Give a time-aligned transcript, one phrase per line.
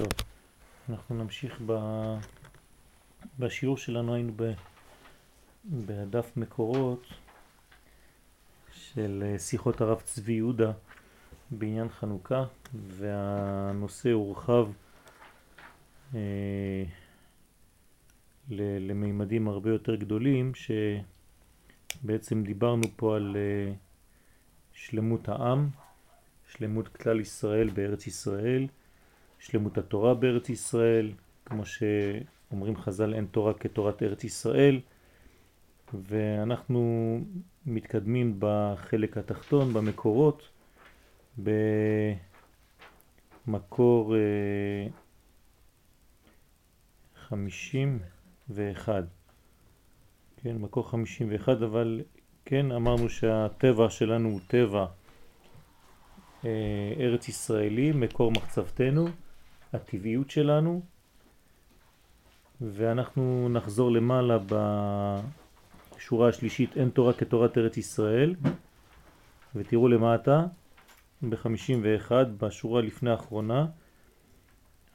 [0.00, 0.08] טוב,
[0.88, 1.72] אנחנו נמשיך ב...
[3.38, 4.52] בשיעור שלנו היינו ב...
[5.64, 7.06] בדף מקורות
[8.72, 10.72] של אה, שיחות הרב צבי יהודה
[11.50, 12.44] בעניין חנוכה
[12.74, 14.68] והנושא הורחב
[16.14, 16.84] אה,
[18.50, 20.52] למימדים הרבה יותר גדולים
[22.04, 23.72] שבעצם דיברנו פה על אה,
[24.72, 25.68] שלמות העם,
[26.48, 28.66] שלמות כלל ישראל בארץ ישראל,
[29.40, 31.12] שלמות התורה בארץ ישראל,
[31.46, 34.80] כמו שאומרים חז"ל אין תורה כתורת ארץ ישראל,
[35.94, 37.18] ואנחנו
[37.66, 40.48] מתקדמים בחלק התחתון, במקורות,
[43.46, 44.86] במקור אה,
[47.28, 47.98] חמישים
[48.48, 49.02] ואחד.
[50.36, 52.00] כן, מקור חמישים ואחד, אבל
[52.44, 54.86] כן, אמרנו שהטבע שלנו הוא טבע
[56.44, 59.06] אה, ארץ ישראלי, מקור מחצבתנו,
[59.72, 60.82] הטבעיות שלנו,
[62.60, 64.38] ואנחנו נחזור למעלה
[65.96, 68.34] בשורה השלישית, אין תורה כתורת ארץ ישראל,
[69.54, 70.46] ותראו למטה,
[71.22, 73.66] ב-51, בשורה לפני האחרונה,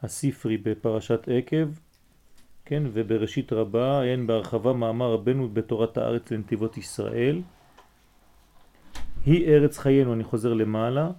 [0.04, 1.68] הספרי בפרשת עקב,
[2.66, 7.42] כן, ובראשית רבה, אין בהרחבה מאמר רבנו בתורת הארץ לנתיבות ישראל.
[9.26, 11.10] היא ארץ חיינו, אני חוזר למעלה,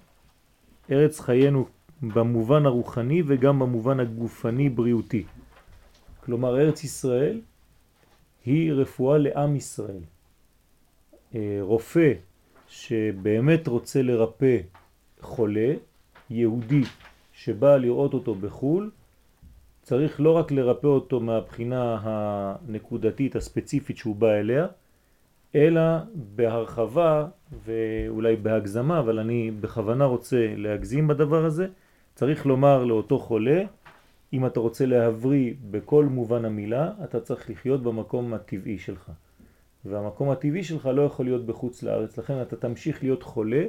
[0.91, 1.67] ארץ חיינו
[2.02, 5.25] במובן הרוחני וגם במובן הגופני בריאותי.
[6.25, 7.41] כלומר ארץ ישראל
[8.44, 10.02] היא רפואה לעם ישראל.
[11.34, 12.12] אה, רופא
[12.69, 14.56] שבאמת רוצה לרפא
[15.20, 15.74] חולה,
[16.30, 16.83] יהודי
[17.33, 18.91] שבא לראות אותו בחו"ל,
[19.83, 24.67] צריך לא רק לרפא אותו מהבחינה הנקודתית הספציפית שהוא בא אליה,
[25.55, 25.80] אלא
[26.14, 27.27] בהרחבה
[27.64, 31.67] ואולי בהגזמה, אבל אני בכוונה רוצה להגזים בדבר הזה,
[32.17, 33.62] צריך לומר לאותו חולה,
[34.33, 39.11] אם אתה רוצה להבריא בכל מובן המילה, אתה צריך לחיות במקום הטבעי שלך.
[39.85, 43.64] והמקום הטבעי שלך לא יכול להיות בחוץ לארץ, לכן אתה תמשיך להיות חולה,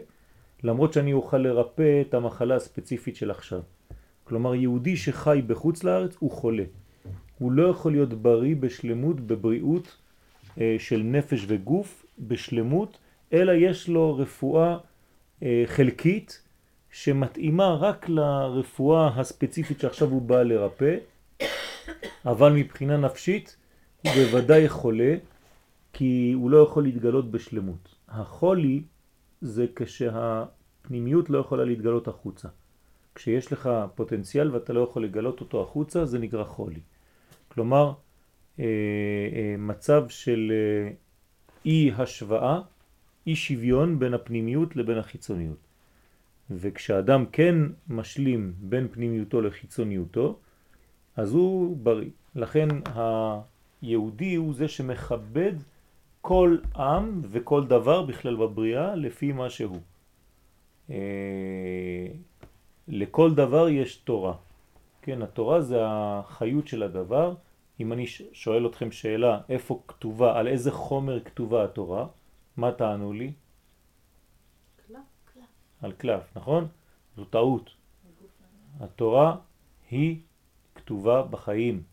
[0.64, 3.62] למרות שאני אוכל לרפא את המחלה הספציפית של עכשיו.
[4.24, 6.64] כלומר, יהודי שחי בחוץ לארץ הוא חולה.
[7.40, 9.98] הוא לא יכול להיות בריא בשלמות, בבריאות
[10.62, 12.98] אה, של נפש וגוף, בשלמות,
[13.34, 14.78] אלא יש לו רפואה
[15.44, 16.47] אה, חלקית
[16.98, 20.98] שמתאימה רק לרפואה הספציפית שעכשיו הוא בא לרפא,
[22.26, 23.58] אבל מבחינה נפשית
[24.02, 25.16] הוא בוודאי חולה,
[25.94, 27.96] כי הוא לא יכול להתגלות בשלמות.
[28.08, 28.84] החולי
[29.42, 32.48] זה כשהפנימיות לא יכולה להתגלות החוצה.
[33.16, 36.80] כשיש לך פוטנציאל ואתה לא יכול לגלות אותו החוצה, זה נקרא חולי.
[37.48, 37.94] כלומר,
[38.60, 38.66] אה,
[39.34, 40.92] אה, מצב של אה,
[41.66, 42.62] אי השוואה,
[43.28, 45.67] אי שוויון בין הפנימיות לבין החיצוניות.
[46.52, 47.56] וכשאדם כן
[47.90, 50.40] משלים בין פנימיותו לחיצוניותו,
[51.16, 52.10] אז הוא בריא.
[52.36, 52.68] לכן
[53.82, 55.54] היהודי הוא זה שמכבד
[56.22, 59.82] כל עם וכל דבר בכלל בבריאה לפי מה שהוא.
[62.88, 64.34] לכל דבר יש תורה.
[65.02, 67.36] כן, התורה זה החיות של הדבר.
[67.80, 72.08] אם אני שואל אתכם שאלה, איפה כתובה, על איזה חומר כתובה התורה,
[72.58, 73.32] מה תענו לי?
[75.82, 76.68] על קלף, נכון?
[77.16, 77.70] זו טעות.
[78.80, 79.36] התורה
[79.90, 80.20] היא
[80.76, 81.84] כתובה בחיים.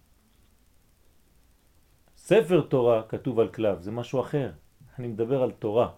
[2.16, 4.50] ספר תורה כתוב על קלף, זה משהו אחר.
[4.98, 5.90] אני מדבר על תורה.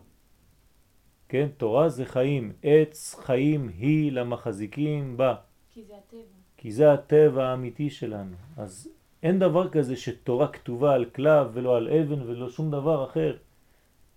[1.28, 5.34] כן, תורה זה חיים, עץ חיים היא למחזיקים בה.
[5.74, 6.20] כי זה הטבע.
[6.56, 8.36] כי זה הטבע האמיתי שלנו.
[8.56, 8.88] אז
[9.22, 13.36] אין דבר כזה שתורה כתובה על כלב ולא על אבן ולא שום דבר אחר.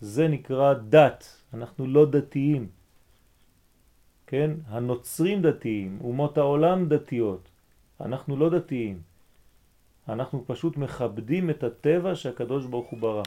[0.02, 2.70] זה נקרא דת, אנחנו לא דתיים.
[4.30, 4.52] כן?
[4.68, 7.50] הנוצרים דתיים, אומות העולם דתיות.
[8.02, 9.02] אנחנו לא דתיים.
[10.10, 13.24] אנחנו פשוט מכבדים את הטבע שהקדוש ברוך הוא ברא.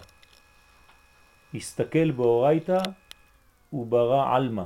[1.54, 2.78] הסתכל באורייתא
[3.70, 4.62] הוא ברא עלמא.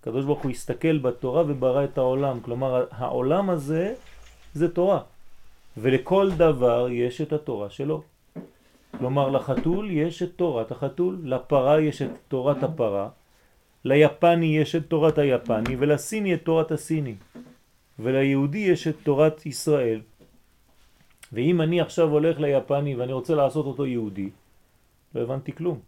[0.00, 2.40] הקדוש ברוך הוא הסתכל בתורה וברא את העולם.
[2.40, 3.94] כלומר, העולם הזה
[4.54, 5.00] זה תורה.
[5.76, 8.02] ולכל דבר יש את התורה שלו.
[8.98, 13.08] כלומר, לחתול יש את תורת החתול, לפרה יש את תורת הפרה,
[13.86, 17.14] ליפני יש את תורת היפני, ולסיני את תורת הסיני.
[17.98, 20.00] וליהודי יש את תורת ישראל.
[21.32, 24.30] ואם אני עכשיו הולך ליפני ואני רוצה לעשות אותו יהודי,
[25.14, 25.78] לא הבנתי כלום.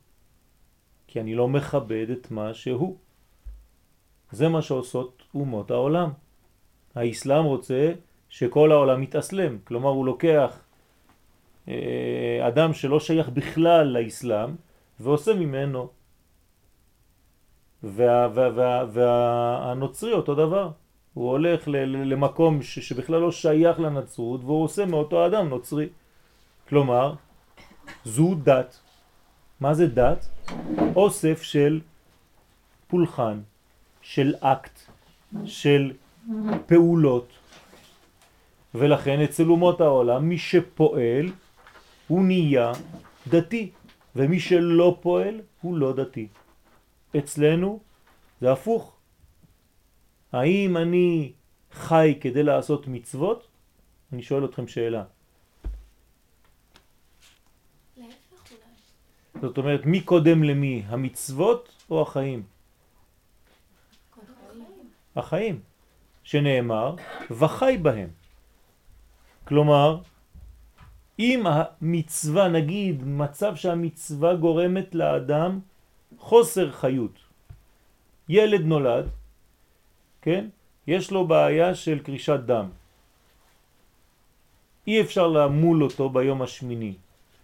[1.06, 2.96] כי אני לא מכבד את מה שהוא.
[4.32, 6.10] זה מה שעושות אומות העולם.
[6.94, 7.92] האסלאם רוצה
[8.28, 10.58] שכל העולם מתאסלם, כלומר הוא לוקח
[11.68, 14.50] אה, אדם שלא שייך בכלל לאסלאם
[15.00, 15.97] ועושה ממנו.
[17.82, 20.70] וה, וה, וה, והנוצרי אותו דבר,
[21.14, 25.88] הוא הולך למקום שבכלל לא שייך לנצרות והוא עושה מאותו אדם נוצרי.
[26.68, 27.14] כלומר,
[28.04, 28.80] זו דת.
[29.60, 30.28] מה זה דת?
[30.96, 31.80] אוסף של
[32.88, 33.40] פולחן,
[34.02, 34.80] של אקט,
[35.44, 35.92] של
[36.66, 37.28] פעולות.
[38.74, 41.26] ולכן אצל אומות העולם מי שפועל
[42.08, 42.72] הוא נהיה
[43.28, 43.70] דתי,
[44.16, 46.28] ומי שלא פועל הוא לא דתי.
[47.16, 47.80] אצלנו
[48.40, 48.96] זה הפוך.
[50.32, 51.32] האם אני
[51.72, 53.46] חי כדי לעשות מצוות?
[54.12, 55.04] אני שואל אתכם שאלה.
[59.40, 62.42] זאת אומרת, מי קודם למי, המצוות או החיים?
[65.16, 65.60] החיים,
[66.22, 66.94] שנאמר,
[67.30, 68.08] וחי בהם.
[69.44, 70.00] כלומר,
[71.18, 75.60] אם המצווה, נגיד, מצב שהמצווה גורמת לאדם
[76.18, 77.18] חוסר חיות.
[78.28, 79.08] ילד נולד,
[80.22, 80.48] כן?
[80.86, 82.68] יש לו בעיה של קרישת דם.
[84.86, 86.94] אי אפשר למול אותו ביום השמיני,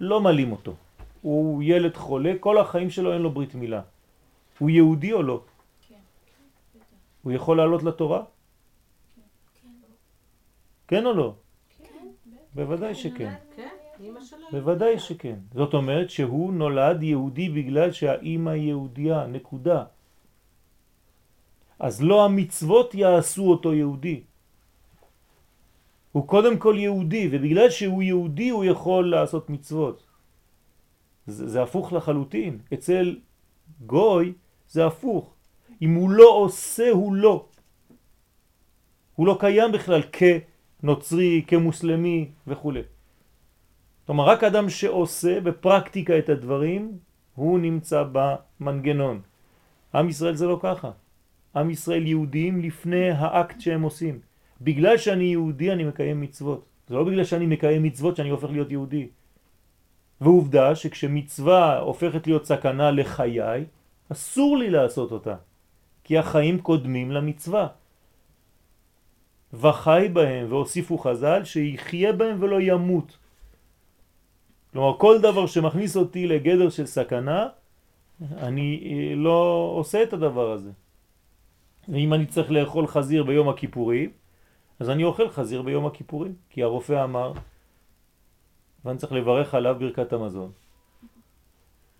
[0.00, 0.74] לא מלים אותו.
[1.22, 3.82] הוא ילד חולה, כל החיים שלו אין לו ברית מילה.
[4.58, 5.42] הוא יהודי או לא?
[5.88, 5.94] כן.
[7.22, 8.22] הוא יכול לעלות לתורה?
[8.24, 9.70] כן.
[10.88, 11.34] כן או לא?
[11.78, 12.08] כן.
[12.54, 13.34] בוודאי שכן.
[13.56, 13.83] כן.
[14.52, 15.38] בוודאי שכן.
[15.54, 19.84] זאת אומרת שהוא נולד יהודי בגלל שהאימא יהודייה, נקודה.
[21.78, 24.22] אז לא המצוות יעשו אותו יהודי.
[26.12, 30.06] הוא קודם כל יהודי, ובגלל שהוא יהודי הוא יכול לעשות מצוות.
[31.26, 32.58] זה, זה הפוך לחלוטין.
[32.74, 33.18] אצל
[33.86, 34.32] גוי
[34.68, 35.34] זה הפוך.
[35.82, 37.46] אם הוא לא עושה, הוא לא.
[39.14, 42.93] הוא לא קיים בכלל כנוצרי, כמוסלמי וכו'.
[44.06, 46.98] כלומר, רק אדם שעושה בפרקטיקה את הדברים,
[47.34, 49.20] הוא נמצא במנגנון.
[49.94, 50.90] עם ישראל זה לא ככה.
[51.56, 54.20] עם ישראל יהודים לפני האקט שהם עושים.
[54.60, 56.64] בגלל שאני יהודי אני מקיים מצוות.
[56.88, 59.08] זה לא בגלל שאני מקיים מצוות שאני הופך להיות יהודי.
[60.20, 63.64] ועובדה שכשמצווה הופכת להיות סכנה לחיי,
[64.12, 65.34] אסור לי לעשות אותה.
[66.04, 67.66] כי החיים קודמים למצווה.
[69.54, 73.18] וחי בהם והוסיפו חז"ל שיחיה בהם ולא ימות.
[74.74, 77.48] כלומר כל דבר שמכניס אותי לגדר של סכנה,
[78.36, 80.70] אני אה, לא עושה את הדבר הזה.
[81.88, 84.10] ואם אני צריך לאכול חזיר ביום הכיפורים,
[84.80, 87.32] אז אני אוכל חזיר ביום הכיפורים, כי הרופא אמר,
[88.84, 90.52] ואני צריך לברך עליו ברכת המזון.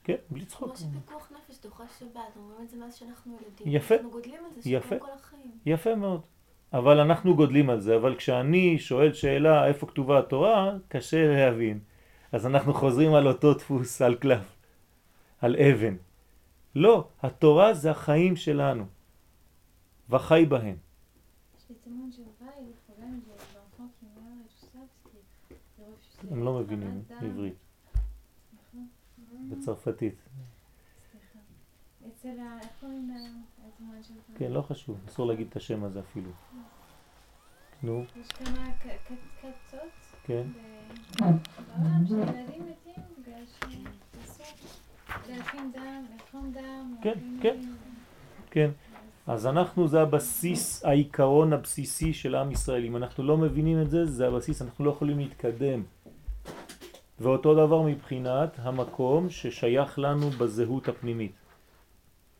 [0.05, 0.69] כן, בלי צחוק.
[0.69, 3.77] כמו שפיקוח נפש תאכל שבת, אומרים את זה מאז שאנחנו ילדים.
[3.77, 3.95] יפה.
[3.95, 4.99] אנחנו גודלים על זה יפה.
[4.99, 5.51] כל החיים.
[5.67, 6.21] יפה מאוד.
[6.73, 11.79] אבל אנחנו גודלים על זה, אבל כשאני שואל שאלה איפה כתובה התורה, קשה להבין.
[12.35, 14.57] אז אנחנו חוזרים על אותו דפוס, על קלף,
[15.41, 15.97] על אבן.
[16.75, 18.85] לא, התורה זה החיים שלנו,
[20.11, 20.77] וחי בהם.
[26.31, 27.55] הם לא מבינים עברית.
[29.51, 30.15] בצרפתית.
[34.37, 36.31] כן, לא חשוב, אסור להגיד את השם הזה אפילו.
[37.83, 38.05] נו.
[38.21, 40.04] יש כמה קצות.
[40.27, 40.43] כן.
[47.03, 47.61] כן, כן,
[48.51, 48.71] כן.
[49.27, 52.85] אז אנחנו זה הבסיס, העיקרון הבסיסי של עם ישראל.
[52.85, 55.83] אם אנחנו לא מבינים את זה, זה הבסיס, אנחנו לא יכולים להתקדם.
[57.21, 61.33] ואותו דבר מבחינת המקום ששייך לנו בזהות הפנימית.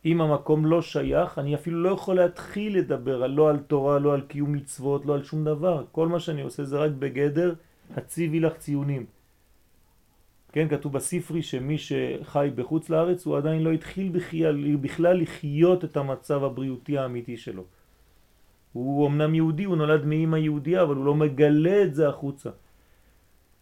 [0.05, 4.13] אם המקום לא שייך, אני אפילו לא יכול להתחיל לדבר על, לא על תורה, לא
[4.13, 5.83] על קיום מצוות, לא על שום דבר.
[5.91, 7.53] כל מה שאני עושה זה רק בגדר
[7.95, 9.05] הציבי לך ציונים.
[10.51, 15.97] כן, כתוב בספרי שמי שחי בחוץ לארץ הוא עדיין לא התחיל בכלל, בכלל לחיות את
[15.97, 17.63] המצב הבריאותי האמיתי שלו.
[18.73, 22.49] הוא אמנם יהודי, הוא נולד מאמא יהודייה, אבל הוא לא מגלה את זה החוצה.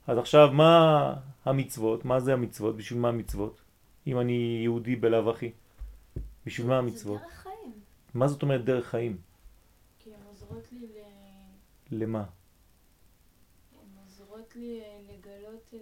[0.07, 1.13] אז עכשיו מה
[1.45, 2.05] המצוות?
[2.05, 2.77] מה זה המצוות?
[2.77, 3.61] בשביל מה המצוות?
[4.07, 5.51] אם אני יהודי בלאו הכי.
[6.45, 7.19] בשביל מה המצוות?
[7.19, 7.71] זה דרך חיים.
[8.13, 9.17] מה זאת אומרת דרך חיים?
[9.99, 10.99] כי הן עוזרות לי ל...
[11.91, 12.23] למה?
[14.55, 15.74] לי אה, לגלות...
[15.74, 15.79] אה,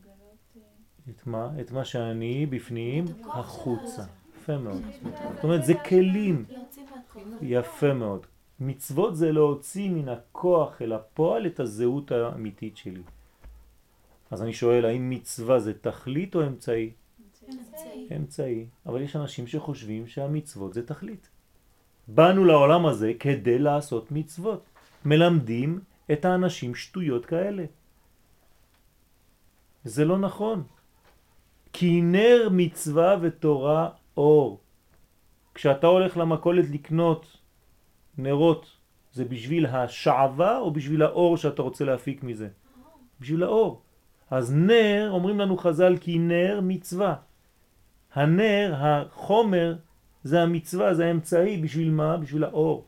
[0.00, 0.56] לגלות...
[0.56, 0.62] אה,
[1.10, 1.50] את מה?
[1.60, 4.02] את מה שאני בפנים החוצה.
[4.46, 4.82] יפה מאוד.
[5.34, 6.44] זאת אומרת זה כלים.
[7.42, 8.26] יפה מאוד.
[8.60, 13.02] מצוות זה להוציא מן הכוח אל הפועל את הזהות האמיתית שלי.
[14.30, 16.90] אז אני שואל, האם מצווה זה תכלית או אמצעי?
[17.48, 18.08] אמצעי.
[18.16, 18.66] אמצעי.
[18.86, 21.28] אבל יש אנשים שחושבים שהמצוות זה תכלית.
[22.08, 24.64] באנו לעולם הזה כדי לעשות מצוות.
[25.04, 25.80] מלמדים
[26.12, 27.64] את האנשים שטויות כאלה.
[29.86, 30.62] זה לא נכון.
[31.72, 34.60] כי נר מצווה ותורה אור.
[35.54, 37.36] כשאתה הולך למכולת לקנות
[38.18, 38.66] נרות,
[39.12, 42.48] זה בשביל השעבה או בשביל האור שאתה רוצה להפיק מזה?
[43.20, 43.82] בשביל האור.
[44.30, 47.14] אז נר, אומרים לנו חז"ל כי נר מצווה.
[48.14, 49.76] הנר, החומר,
[50.24, 52.16] זה המצווה, זה האמצעי, בשביל מה?
[52.16, 52.84] בשביל האור.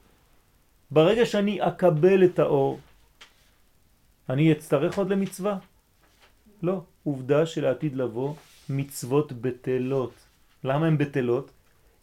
[0.90, 2.78] ברגע שאני אקבל את האור,
[4.28, 5.58] אני אצטרך עוד למצווה?
[6.62, 6.82] לא.
[7.04, 8.34] עובדה שלעתיד לבוא
[8.68, 10.14] מצוות בטלות.
[10.64, 11.50] למה הן בטלות?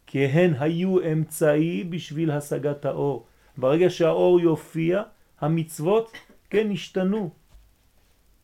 [0.06, 3.26] כי הן היו אמצעי בשביל השגת האור.
[3.56, 5.02] ברגע שהאור יופיע,
[5.40, 6.12] המצוות,
[6.50, 7.30] כן, השתנו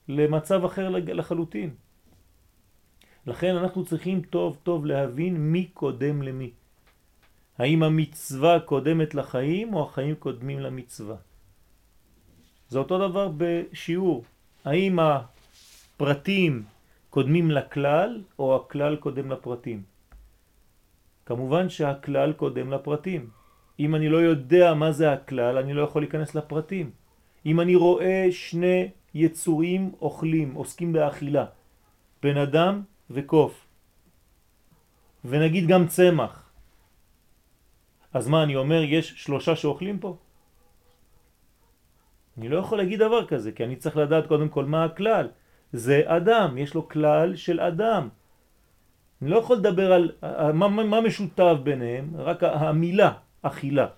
[0.08, 1.70] למצב אחר לחלוטין.
[3.26, 6.50] לכן אנחנו צריכים טוב טוב להבין מי קודם למי.
[7.58, 11.16] האם המצווה קודמת לחיים או החיים קודמים למצווה.
[12.68, 14.24] זה אותו דבר בשיעור.
[14.64, 14.98] האם
[16.02, 16.64] הפרטים
[17.10, 19.82] קודמים לכלל או הכלל קודם לפרטים?
[21.26, 23.30] כמובן שהכלל קודם לפרטים.
[23.80, 26.90] אם אני לא יודע מה זה הכלל, אני לא יכול להיכנס לפרטים.
[27.46, 31.46] אם אני רואה שני יצורים אוכלים, עוסקים באכילה,
[32.22, 33.54] בן אדם וקוף,
[35.24, 36.50] ונגיד גם צמח,
[38.12, 40.16] אז מה אני אומר, יש שלושה שאוכלים פה?
[42.38, 45.28] אני לא יכול להגיד דבר כזה, כי אני צריך לדעת קודם כל מה הכלל.
[45.72, 48.08] זה אדם, יש לו כלל של אדם.
[49.22, 50.12] אני לא יכול לדבר על
[50.52, 53.12] מה, מה משותף ביניהם, רק המילה,
[53.42, 53.88] אכילה.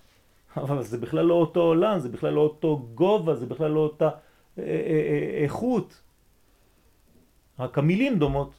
[0.56, 4.04] אבל זה בכלל לא אותו עולם, זה בכלל לא אותו גובה, זה בכלל לא אותה
[4.04, 4.10] אה,
[4.58, 6.00] אה, אה, איכות.
[7.58, 8.52] רק המילים דומות.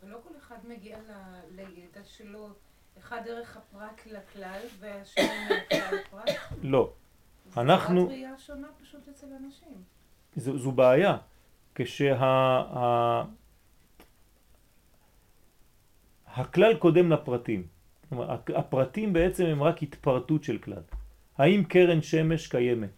[0.00, 0.98] אבל לא כל אחד מגיע
[1.56, 2.48] לידע שלו,
[2.98, 6.36] אחד דרך הפרט לכלל והשני מהכלל לפרט?
[6.62, 6.92] לא.
[7.56, 8.08] אנחנו...
[8.08, 9.82] זו שונה פשוט אצל אנשים.
[10.36, 11.16] זו, זו בעיה.
[11.78, 12.14] כשה...
[16.26, 17.66] הכלל קודם לפרטים.
[18.08, 20.82] כלומר, הפרטים בעצם הם רק התפרטות של כלל.
[21.38, 22.90] האם קרן שמש קיימת?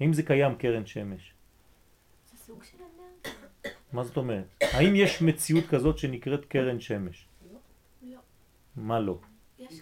[0.00, 1.32] האם זה קיים קרן שמש?
[2.32, 3.40] זה סוג של אנרגיה.
[3.92, 4.46] מה זאת אומרת?
[4.62, 7.26] האם יש מציאות כזאת שנקראת קרן שמש?
[8.02, 8.18] לא.
[8.76, 9.18] מה לא?
[9.58, 9.80] יש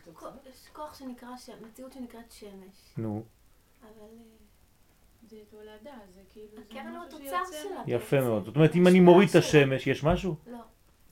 [0.73, 1.29] כוח, שנקרא.
[1.61, 2.95] מציאות שנקראת שמש.
[2.97, 3.23] נו,
[3.83, 4.44] אבל אה,
[5.31, 6.63] זה תולדה, זה כאילו...
[6.71, 7.83] הקרן הוא התוצר שלה.
[7.87, 8.21] יפה.
[8.21, 8.45] מאוד.
[8.45, 9.35] זאת אומרת, אם אני מוריד את.
[9.35, 10.37] השמש, יש משהו?
[10.47, 10.59] לא.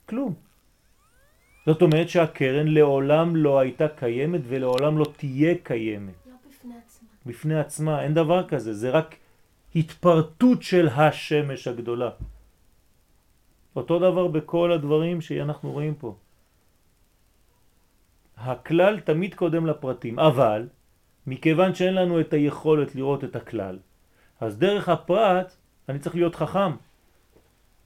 [0.05, 0.33] כלום.
[1.65, 6.13] זאת אומרת שהקרן לעולם לא הייתה קיימת ולעולם לא תהיה קיימת.
[6.25, 7.07] לא בפני עצמה.
[7.25, 9.15] בפני עצמה, אין דבר כזה, זה רק
[9.75, 12.09] התפרטות של השמש הגדולה.
[13.75, 16.15] אותו דבר בכל הדברים שאנחנו רואים פה.
[18.37, 20.67] הכלל תמיד קודם לפרטים, אבל
[21.27, 23.79] מכיוון שאין לנו את היכולת לראות את הכלל,
[24.43, 25.55] אז דרך הפרט
[25.89, 26.71] אני צריך להיות חכם.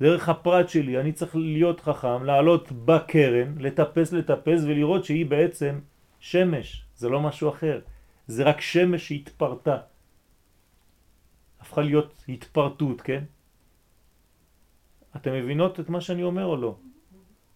[0.02, 5.80] דרך הפרט שלי אני צריך להיות חכם, לעלות בקרן, לטפס לטפס ולראות שהיא בעצם
[6.20, 7.80] שמש, זה לא משהו אחר.
[8.28, 9.78] זה רק שמש שהתפרטה.
[11.60, 13.24] הפכה להיות התפרטות, כן?
[15.16, 16.76] אתם מבינות את מה שאני אומר או לא?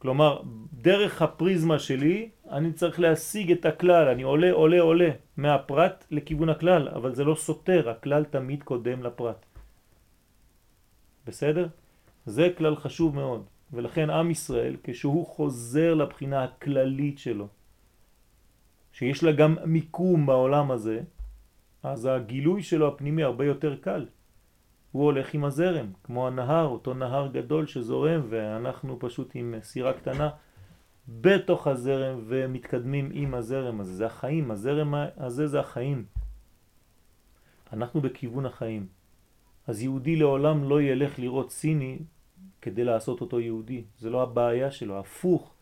[0.01, 0.41] כלומר,
[0.73, 6.87] דרך הפריזמה שלי אני צריך להשיג את הכלל, אני עולה, עולה, עולה מהפרט לכיוון הכלל,
[6.87, 9.45] אבל זה לא סותר, הכלל תמיד קודם לפרט.
[11.25, 11.67] בסדר?
[12.25, 17.47] זה כלל חשוב מאוד, ולכן עם ישראל, כשהוא חוזר לבחינה הכללית שלו,
[18.91, 21.01] שיש לה גם מיקום בעולם הזה,
[21.83, 24.05] אז הגילוי שלו הפנימי הרבה יותר קל.
[24.91, 30.29] הוא הולך עם הזרם, כמו הנהר, אותו נהר גדול שזורם, ואנחנו פשוט עם סירה קטנה
[31.07, 33.93] בתוך הזרם ומתקדמים עם הזרם הזה.
[33.93, 36.05] זה החיים, הזרם הזה זה החיים.
[37.73, 38.87] אנחנו בכיוון החיים.
[39.67, 41.99] אז יהודי לעולם לא ילך לראות סיני
[42.61, 43.83] כדי לעשות אותו יהודי.
[43.97, 45.53] זה לא הבעיה שלו, הפוך.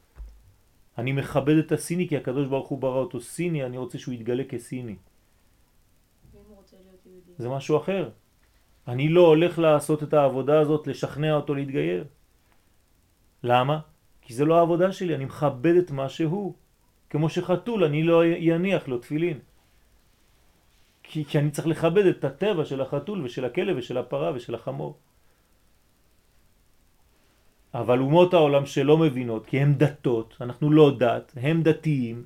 [0.98, 4.44] אני מכבד את הסיני כי הקדוש ברוך הוא ברא אותו סיני, אני רוצה שהוא יתגלה
[4.44, 4.96] כסיני.
[7.38, 8.10] זה משהו אחר.
[8.88, 12.04] אני לא הולך לעשות את העבודה הזאת, לשכנע אותו להתגייר.
[13.44, 13.80] למה?
[14.22, 16.54] כי זה לא העבודה שלי, אני מכבד את מה שהוא.
[17.10, 19.40] כמו שחתול, אני לא יניח לו תפילין.
[21.04, 24.98] כי, כי אני צריך לכבד את הטבע של החתול ושל הכלב ושל הפרה ושל החמור.
[27.74, 32.26] אבל אומות העולם שלא מבינות, כי הם דתות, אנחנו לא דת, הם דתיים,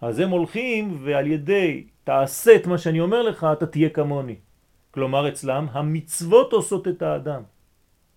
[0.00, 4.36] אז הם הולכים ועל ידי תעשה את מה שאני אומר לך, אתה תהיה כמוני.
[4.94, 7.42] כלומר אצלם המצוות עושות את האדם.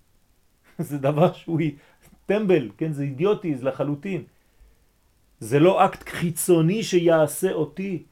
[0.90, 1.62] זה דבר שהוא
[2.26, 2.94] טמבל, כן?
[2.94, 4.24] זה אידיוטי, זה לחלוטין.
[5.40, 8.04] זה לא אקט חיצוני שיעשה אותי.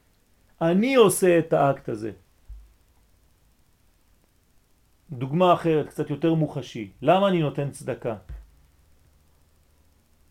[0.62, 2.12] אני עושה את האקט הזה.
[5.12, 6.92] דוגמה אחרת, קצת יותר מוחשי.
[7.02, 8.16] למה אני נותן צדקה?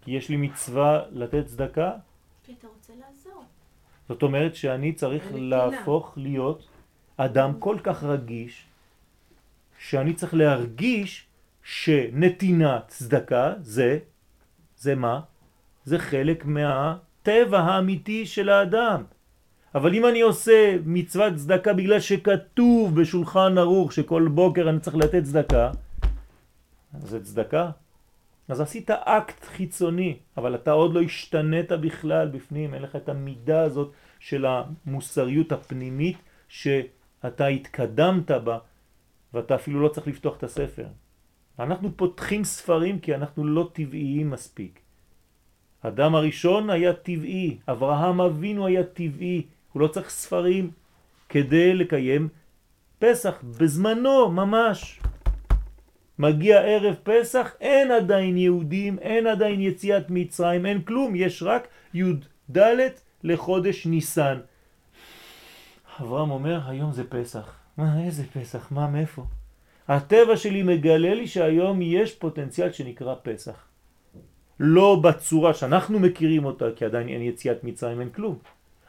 [0.02, 1.92] כי יש לי מצווה לתת צדקה?
[2.44, 3.44] כי אתה רוצה לעזור.
[4.08, 6.73] זאת אומרת שאני צריך להפוך להיות
[7.16, 8.64] אדם כל כך רגיש,
[9.78, 11.26] שאני צריך להרגיש
[11.62, 13.98] שנתינה צדקה זה,
[14.76, 15.20] זה מה?
[15.84, 19.02] זה חלק מהטבע האמיתי של האדם.
[19.74, 25.22] אבל אם אני עושה מצוות צדקה בגלל שכתוב בשולחן ערוך שכל בוקר אני צריך לתת
[25.22, 25.70] צדקה,
[26.98, 27.70] זה צדקה?
[28.48, 33.62] אז עשית אקט חיצוני, אבל אתה עוד לא השתנית בכלל בפנים, אין לך את המידה
[33.62, 36.16] הזאת של המוסריות הפנימית
[37.24, 38.58] שאתה התקדמת בה
[39.34, 40.86] ואתה אפילו לא צריך לפתוח את הספר.
[41.58, 44.80] אנחנו פותחים ספרים כי אנחנו לא טבעיים מספיק.
[45.82, 50.70] אדם הראשון היה טבעי, אברהם אבינו היה טבעי, הוא לא צריך ספרים
[51.28, 52.28] כדי לקיים
[52.98, 55.00] פסח בזמנו ממש.
[56.18, 62.58] מגיע ערב פסח, אין עדיין יהודים, אין עדיין יציאת מצרים, אין כלום, יש רק י"ד
[63.24, 64.38] לחודש ניסן.
[66.00, 67.54] אברהם אומר, היום זה פסח.
[67.76, 68.72] מה, איזה פסח?
[68.72, 69.24] מה, מאיפה?
[69.88, 73.68] הטבע שלי מגלה לי שהיום יש פוטנציאל שנקרא פסח.
[74.60, 78.38] לא בצורה שאנחנו מכירים אותה, כי עדיין אין יציאת מצרים, אין כלום.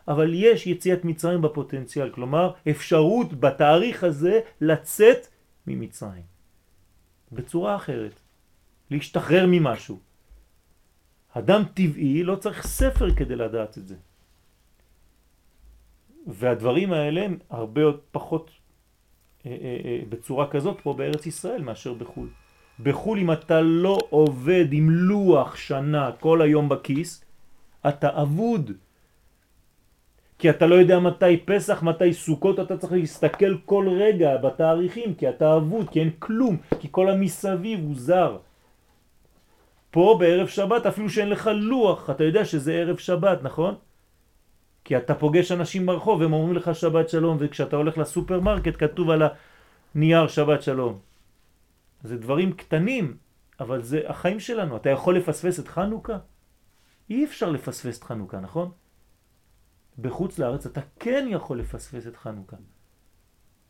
[0.08, 5.28] אבל יש יציאת מצרים בפוטנציאל, כלומר אפשרות בתאריך הזה לצאת
[5.68, 6.24] ממצרים.
[7.32, 8.20] בצורה אחרת,
[8.92, 10.00] להשתחרר ממשהו.
[11.34, 13.96] אדם טבעי לא צריך ספר כדי לדעת את זה.
[16.28, 18.52] והדברים האלה הם הרבה פחות
[19.46, 22.28] אה, אה, אה, בצורה כזאת פה בארץ ישראל מאשר בחו"ל.
[22.80, 27.26] בחו"ל אם אתה לא עובד עם לוח שנה כל היום בכיס,
[27.88, 28.72] אתה אבוד.
[30.40, 35.30] כי אתה לא יודע מתי פסח, מתי סוכות, אתה צריך להסתכל כל רגע בתאריכים, כי
[35.30, 38.38] אתה אבוד, כי אין כלום, כי כל המסביב הוא זר.
[39.92, 43.76] פה בערב שבת, אפילו שאין לך לוח, אתה יודע שזה ערב שבת, נכון?
[44.86, 49.22] כי אתה פוגש אנשים ברחוב, הם אומרים לך שבת שלום, וכשאתה הולך לסופרמרקט כתוב על
[49.96, 51.00] הנייר שבת שלום.
[52.04, 53.18] זה דברים קטנים,
[53.60, 54.78] אבל זה החיים שלנו.
[54.78, 56.18] אתה יכול לפספס את חנוכה?
[57.10, 58.72] אי אפשר לפספס את חנוכה, נכון?
[60.00, 62.58] בחוץ לארץ אתה כן יכול לפספס את חנוכה.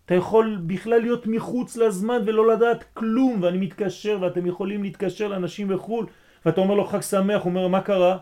[0.05, 5.67] אתה יכול בכלל להיות מחוץ לזמן ולא לדעת כלום, ואני מתקשר ואתם יכולים להתקשר לאנשים
[5.67, 6.05] בחו"ל,
[6.45, 8.17] ואתה אומר לו חג שמח, הוא אומר מה קרה?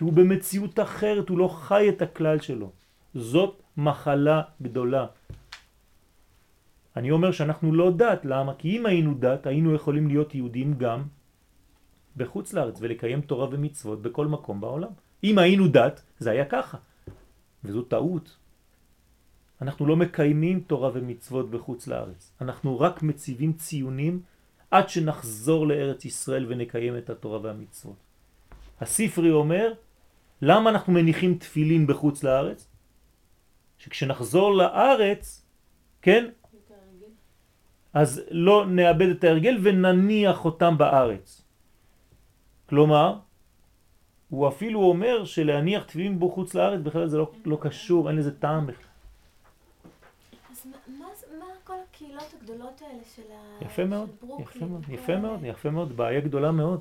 [0.00, 2.70] כי הוא במציאות אחרת, הוא לא חי את הכלל שלו.
[3.14, 5.06] זאת מחלה גדולה.
[6.96, 8.54] אני אומר שאנחנו לא דת, למה?
[8.54, 11.02] כי אם היינו דת, היינו יכולים להיות יהודים גם
[12.16, 14.88] בחוץ לארץ ולקיים תורה ומצוות בכל מקום בעולם.
[15.24, 16.78] אם היינו דת, זה היה ככה.
[17.64, 18.36] וזו טעות.
[19.60, 22.32] אנחנו לא מקיימים תורה ומצוות בחוץ לארץ.
[22.40, 24.22] אנחנו רק מציבים ציונים
[24.70, 28.00] עד שנחזור לארץ ישראל ונקיים את התורה והמצוות.
[28.80, 29.72] הספרי אומר,
[30.42, 32.68] למה אנחנו מניחים תפילין בחוץ לארץ?
[33.78, 35.46] שכשנחזור לארץ,
[36.02, 36.30] כן,
[37.92, 41.42] אז לא נאבד את ההרגל ונניח אותם בארץ.
[42.68, 43.18] כלומר,
[44.28, 48.38] הוא אפילו אומר שלהניח תפילין בו חוץ לארץ בכלל זה לא, לא קשור, אין לזה
[48.38, 48.84] טעם בכלל.
[50.50, 51.06] אז מה, מה,
[51.38, 53.22] מה כל הקהילות הגדולות האלה של,
[54.20, 54.48] ברוקלין?
[54.50, 55.16] יפה מאוד, יפה?
[55.16, 56.80] מאוד, יפה מאוד, בעיה גדולה מאוד.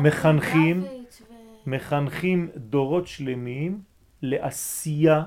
[0.00, 0.82] מחנכים-.
[1.66, 3.82] מחנכים דורות שלמים
[4.22, 5.24] לעשייה,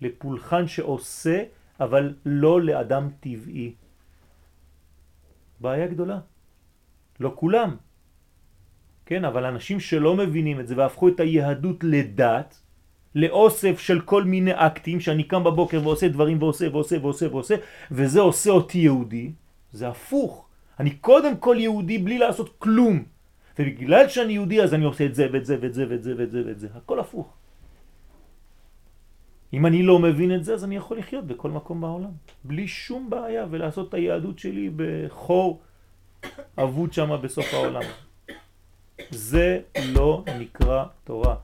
[0.00, 1.42] לפולחן שעושה,
[1.80, 3.74] אבל לא לאדם טבעי.
[5.60, 6.18] בעיה גדולה.
[7.20, 7.76] לא כולם.
[9.06, 12.60] כן, אבל אנשים שלא מבינים את זה והפכו את היהדות לדת,
[13.14, 17.54] לאוסף של כל מיני אקטים שאני קם בבוקר ועושה דברים ועושה ועושה ועושה ועושה
[17.90, 19.32] וזה עושה אותי יהודי,
[19.72, 20.46] זה הפוך.
[20.80, 23.04] אני קודם כל יהודי בלי לעשות כלום.
[23.58, 26.30] ובגלל שאני יהודי אז אני עושה את זה ואת זה ואת זה ואת זה ואת
[26.30, 26.68] זה ואת זה.
[26.74, 27.34] הכל הפוך.
[29.52, 32.10] אם אני לא מבין את זה אז אני יכול לחיות בכל מקום בעולם.
[32.44, 35.60] בלי שום בעיה ולעשות את היהדות שלי בחור
[36.58, 37.82] אבוד שם בסוף העולם.
[39.10, 39.60] זה
[39.92, 41.36] לא נקרא תורה.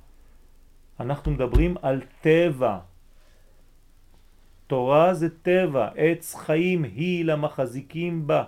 [1.01, 2.79] אנחנו מדברים על טבע.
[4.67, 8.45] תורה זה טבע, עץ חיים היא למחזיקים בה.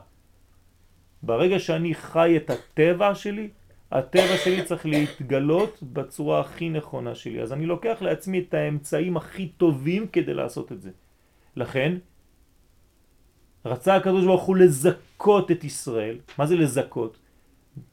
[1.27, 3.49] ברגע שאני חי את הטבע שלי,
[3.93, 7.43] הטבע שלי צריך להתגלות בצורה הכי נכונה שלי.
[7.43, 10.91] אז אני לוקח לעצמי את האמצעים הכי טובים כדי לעשות את זה.
[11.57, 11.97] לכן,
[13.65, 16.17] רצה הקדוש ברוך הוא לזכות את ישראל.
[16.39, 17.19] מה זה לזכות?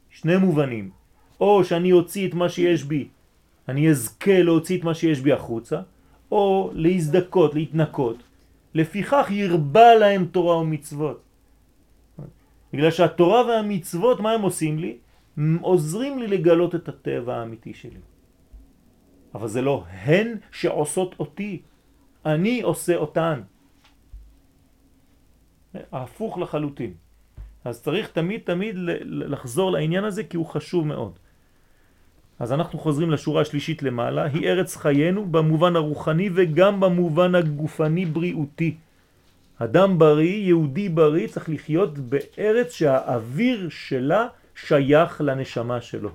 [0.10, 0.92] שני מובנים.
[1.40, 3.08] או שאני אוציא את מה שיש בי,
[3.70, 5.82] אני אזכה להוציא את מה שיש בי החוצה,
[6.32, 8.18] או להזדכות, להתנקות.
[8.74, 11.31] לפיכך ירבה להם תורה ומצוות.
[12.74, 14.98] בגלל שהתורה והמצוות, מה הם עושים לי?
[15.62, 18.00] עוזרים לי לגלות את הטבע האמיתי שלי.
[19.36, 21.62] אבל זה לא הן שעושות אותי,
[22.26, 23.42] אני עושה אותן.
[25.92, 26.94] ההפוך לחלוטין.
[27.66, 31.20] אז צריך תמיד תמיד לחזור לעניין הזה כי הוא חשוב מאוד.
[32.40, 38.76] אז אנחנו חוזרים לשורה השלישית למעלה, היא ארץ חיינו במובן הרוחני וגם במובן הגופני בריאותי.
[39.64, 46.12] אדם בריא, יהודי בריא, צריך לחיות בארץ שהאוויר שלה שייך לנשמה שלו.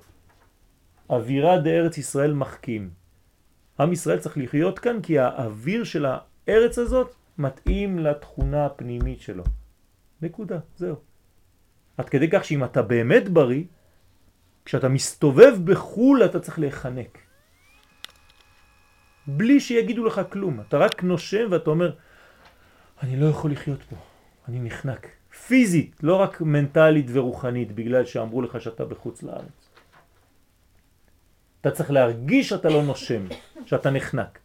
[1.11, 2.91] אווירה דארץ ישראל מחכים.
[3.81, 9.45] עם ישראל צריך לחיות כאן כי האוויר של הארץ הזאת מתאים לתכונה הפנימית שלו.
[10.23, 10.97] נקודה, זהו.
[11.97, 13.65] עד כדי כך שאם אתה באמת בריא,
[14.65, 17.19] כשאתה מסתובב בחול אתה צריך להיחנק.
[19.27, 20.61] בלי שיגידו לך כלום.
[20.61, 21.91] אתה רק נושם ואתה אומר,
[23.03, 23.97] אני לא יכול לחיות פה,
[24.49, 25.09] אני נחנק.
[25.47, 29.69] פיזית, לא רק מנטלית ורוחנית, בגלל שאמרו לך שאתה בחוץ לארץ.
[31.61, 33.27] אתה צריך להרגיש שאתה לא נושם,
[33.67, 34.39] שאתה נחנק.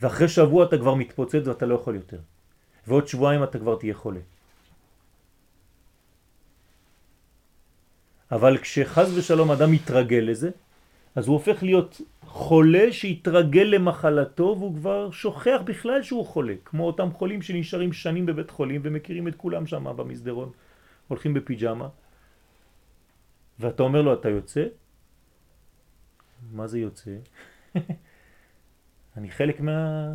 [0.00, 2.18] ואחרי שבוע אתה כבר מתפוצץ ואתה לא יכול יותר.
[2.86, 4.20] ועוד שבועיים אתה כבר תהיה חולה.
[8.32, 10.50] אבל כשחז ושלום אדם מתרגל לזה,
[11.14, 17.12] אז הוא הופך להיות חולה שהתרגל למחלתו והוא כבר שוכח בכלל שהוא חולה, כמו אותם
[17.12, 20.50] חולים שנשארים שנים בבית חולים ומכירים את כולם שם במסדרון,
[21.08, 21.88] הולכים בפיג'מה,
[23.58, 24.64] ואתה אומר לו אתה יוצא?
[26.52, 27.10] מה זה יוצא?
[29.16, 30.12] אני חלק מה...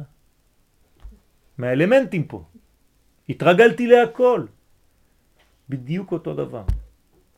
[1.57, 2.43] מהאלמנטים פה.
[3.29, 4.45] התרגלתי להכל.
[5.69, 6.63] בדיוק אותו דבר.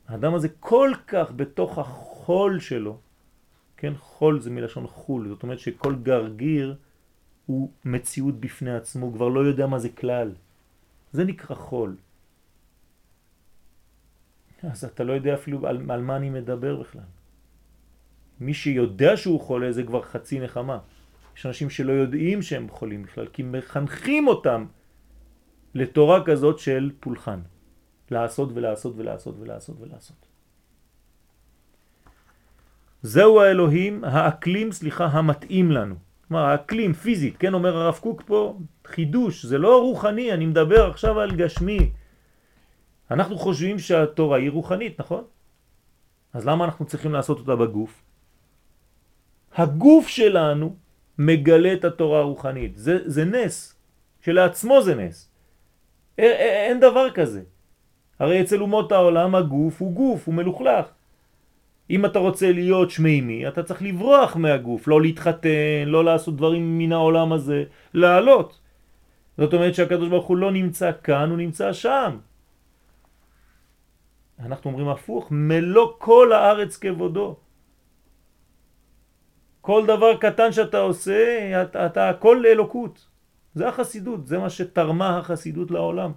[0.08, 3.00] האדם הזה כל כך בתוך החול שלו,
[3.80, 6.76] כן, חול זה מלשון חול, זאת אומרת שכל גרגיר
[7.46, 10.32] הוא מציאות בפני עצמו, הוא כבר לא יודע מה זה כלל.
[11.12, 11.96] זה נקרא חול.
[14.64, 17.08] אז אתה לא יודע אפילו על, על מה אני מדבר בכלל.
[18.40, 20.80] מי שיודע שהוא חולה זה כבר חצי נחמה.
[21.38, 24.66] יש אנשים שלא יודעים שהם חולים בכלל, כי מחנכים אותם
[25.74, 27.40] לתורה כזאת של פולחן.
[28.12, 30.29] לעשות ולעשות ולעשות ולעשות ולעשות.
[33.02, 35.96] זהו האלוהים, האקלים, סליחה, המתאים לנו.
[36.28, 38.58] כלומר, האקלים פיזית, כן, אומר הרב קוק פה,
[38.88, 41.92] חידוש, זה לא רוחני, אני מדבר עכשיו על גשמי.
[43.12, 45.24] אנחנו חושבים שהתורה היא רוחנית, נכון?
[46.34, 48.02] אז למה אנחנו צריכים לעשות אותה בגוף?
[49.56, 50.76] הגוף שלנו
[51.18, 52.78] מגלה את התורה הרוחנית.
[52.78, 53.76] זה, זה נס,
[54.22, 55.32] שלעצמו זה נס.
[56.18, 57.42] אין, דבר כזה.
[58.20, 60.86] הרי אצל אומות העולם הגוף הוא גוף, הוא מלוכלך.
[61.90, 66.92] אם אתה רוצה להיות שמימי, אתה צריך לברוח מהגוף, לא להתחתן, לא לעשות דברים מן
[66.92, 68.60] העולם הזה, לעלות.
[69.38, 72.18] זאת אומרת שהקדוש ברוך הוא לא נמצא כאן, הוא נמצא שם.
[74.40, 77.36] אנחנו אומרים הפוך, מלוא כל הארץ כבודו.
[79.62, 83.08] כל דבר קטן שאתה עושה, אתה, אתה הכל לאלוקות.
[83.56, 86.12] זה החסידות, זה מה שתרמה החסידות לעולם.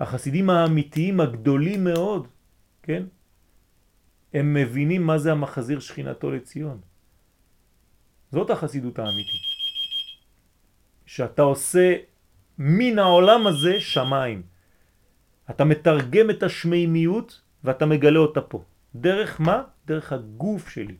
[0.00, 2.28] החסידים האמיתיים הגדולים מאוד,
[2.84, 3.02] כן?
[4.34, 6.80] הם מבינים מה זה המחזיר שכינתו לציון.
[8.30, 9.40] זאת החסידות האמיתית.
[11.06, 11.96] שאתה עושה
[12.58, 14.42] מן העולם הזה שמיים.
[15.50, 18.64] אתה מתרגם את השמימיות ואתה מגלה אותה פה.
[18.94, 19.62] דרך מה?
[19.86, 20.96] דרך הגוף שלי.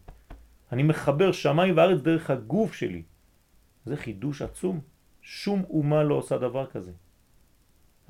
[0.73, 3.03] אני מחבר שמיים וארץ דרך הגוף שלי.
[3.85, 4.81] זה חידוש עצום.
[5.23, 6.92] שום אומה לא עושה דבר כזה.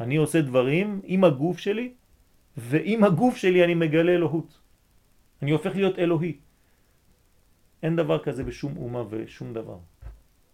[0.01, 1.95] אני עושה דברים עם הגוף שלי,
[2.57, 4.59] ועם הגוף שלי אני מגלה אלוהות.
[5.43, 6.37] אני הופך להיות אלוהי.
[7.83, 9.79] אין דבר כזה בשום אומה ושום דבר.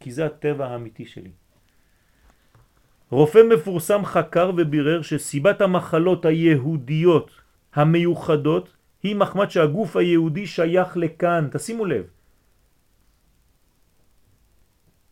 [0.00, 1.30] כי זה הטבע האמיתי שלי.
[3.10, 7.30] רופא מפורסם חקר ובירר שסיבת המחלות היהודיות
[7.74, 12.04] המיוחדות היא מחמד שהגוף היהודי שייך לכאן, תשימו לב.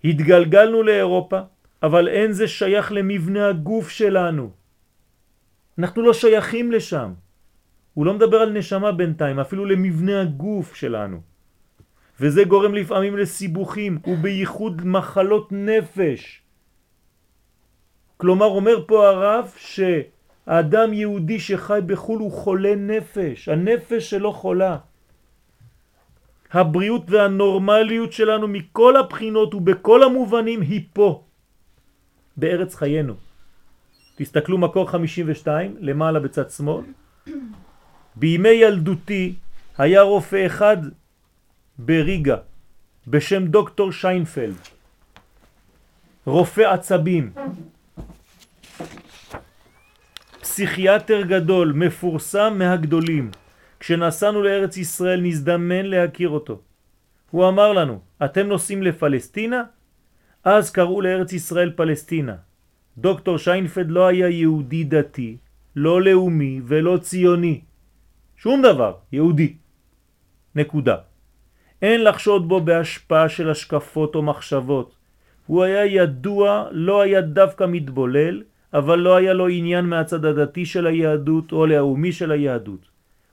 [0.05, 1.41] התגלגלנו לאירופה,
[1.83, 4.58] אבל אין זה שייך למבנה הגוף שלנו.
[5.79, 7.13] אנחנו לא שייכים לשם.
[7.95, 11.21] הוא לא מדבר על נשמה בינתיים, אפילו למבנה הגוף שלנו.
[12.21, 16.43] וזה גורם לפעמים לסיבוכים, ובייחוד מחלות נפש.
[18.17, 24.77] כלומר, אומר פה הרב שהאדם יהודי שחי בחו"ל הוא חולה נפש, הנפש שלו חולה.
[26.51, 31.23] הבריאות והנורמליות שלנו מכל הבחינות ובכל המובנים היא פה.
[32.37, 33.28] בארץ חיינו.
[34.19, 36.85] תסתכלו מקור 52 למעלה בצד שמאל.
[38.17, 39.35] בימי ילדותי
[39.79, 40.77] היה רופא אחד
[41.79, 42.37] בריגה
[43.07, 44.55] בשם דוקטור שיינפלד,
[46.27, 47.33] רופא עצבים,
[50.41, 53.31] פסיכיאטר גדול, מפורסם מהגדולים.
[53.81, 56.61] כשנסענו לארץ ישראל נזדמן להכיר אותו.
[57.31, 59.63] הוא אמר לנו, אתם נוסעים לפלסטינה?
[60.45, 62.48] אז קראו לארץ ישראל פלסטינה.
[63.01, 65.37] דוקטור שיינפלד לא היה יהודי דתי,
[65.77, 67.61] לא לאומי ולא ציוני.
[68.37, 69.55] שום דבר, יהודי.
[70.55, 70.97] נקודה.
[71.83, 74.95] אין לחשוד בו בהשפעה של השקפות או מחשבות.
[75.47, 78.43] הוא היה ידוע, לא היה דווקא מתבולל,
[78.75, 82.83] אבל לא היה לו עניין מהצד הדתי של היהדות או לאומי של היהדות.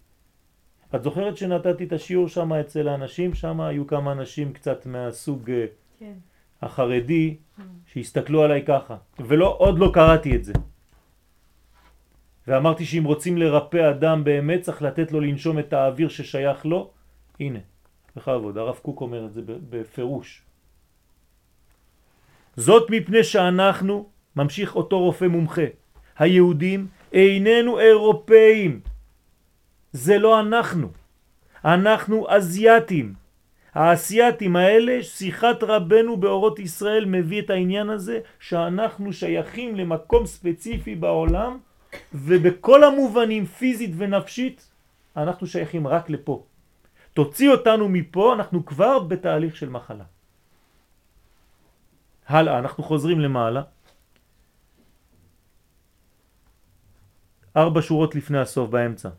[0.95, 3.34] את זוכרת שנתתי את השיעור שם אצל האנשים?
[3.34, 5.65] שם היו כמה אנשים קצת מהסוג אה,
[6.00, 6.13] כן.
[6.62, 7.62] החרדי mm.
[7.86, 10.54] שהסתכלו עליי ככה, ולא, עוד לא קראתי את זה.
[12.47, 16.91] ואמרתי שאם רוצים לרפא אדם באמת צריך לתת לו לנשום את האוויר ששייך לו.
[17.39, 17.60] הנה,
[18.15, 20.51] בכבוד, הרב קוק אומר את זה בפירוש.
[22.56, 25.62] זאת מפני שאנחנו, ממשיך אותו רופא מומחה,
[26.20, 28.80] היהודים איננו אירופאים.
[29.94, 30.92] זה לא אנחנו.
[31.66, 33.14] אנחנו אזייתים.
[33.74, 41.58] האסייתים האלה, שיחת רבנו באורות ישראל מביא את העניין הזה שאנחנו שייכים למקום ספציפי בעולם
[42.14, 44.68] ובכל המובנים פיזית ונפשית
[45.18, 46.44] אנחנו שייכים רק לפה.
[47.14, 50.04] תוציא אותנו מפה, אנחנו כבר בתהליך של מחלה.
[52.32, 53.62] הלאה, אנחנו חוזרים למעלה.
[57.58, 59.10] ארבע שורות לפני הסוף באמצע.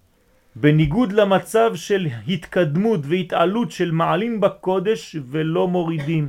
[0.56, 6.28] בניגוד למצב של התקדמות והתעלות של מעלים בקודש ולא מורידים.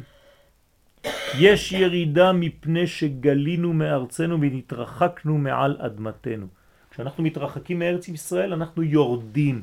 [1.40, 6.48] יש ירידה מפני שגלינו מארצנו ונתרחקנו מעל אדמתנו.
[6.92, 9.62] כשאנחנו מתרחקים מארץ ישראל אנחנו יורדים.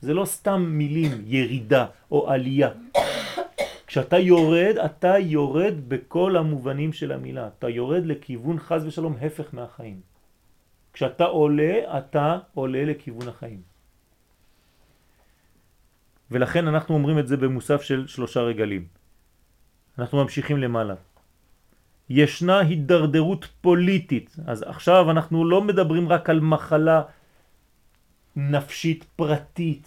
[0.00, 2.70] זה לא סתם מילים, ירידה או עלייה.
[3.92, 7.52] כשאתה יורד, אתה יורד בכל המובנים של המילה.
[7.52, 10.00] אתה יורד לכיוון חז ושלום הפך מהחיים.
[10.92, 13.60] כשאתה עולה, אתה עולה לכיוון החיים.
[16.30, 18.88] ולכן אנחנו אומרים את זה במוסף של שלושה רגלים.
[19.98, 20.94] אנחנו ממשיכים למעלה.
[22.08, 27.02] ישנה הידרדרות פוליטית, אז עכשיו אנחנו לא מדברים רק על מחלה
[28.36, 29.84] נפשית פרטית,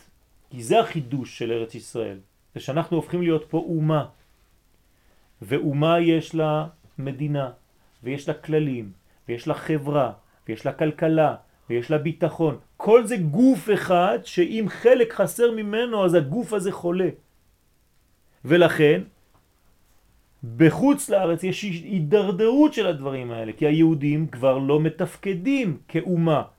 [0.50, 2.22] כי זה החידוש של ארץ ישראל,
[2.56, 4.06] זה שאנחנו הופכים להיות פה אומה,
[5.42, 7.52] ואומה יש לה מדינה,
[8.04, 8.92] ויש לה כללים,
[9.28, 10.12] ויש לה חברה,
[10.48, 11.36] ויש לה כלכלה,
[11.70, 12.58] ויש לה ביטחון.
[12.78, 17.10] כל זה גוף אחד שאם חלק חסר ממנו אז הגוף הזה חולה.
[18.46, 19.02] ולכן
[20.58, 26.55] בחוץ לארץ יש הידרדרות של הדברים האלה, כי היהודים כבר לא מתפקדים כאומה.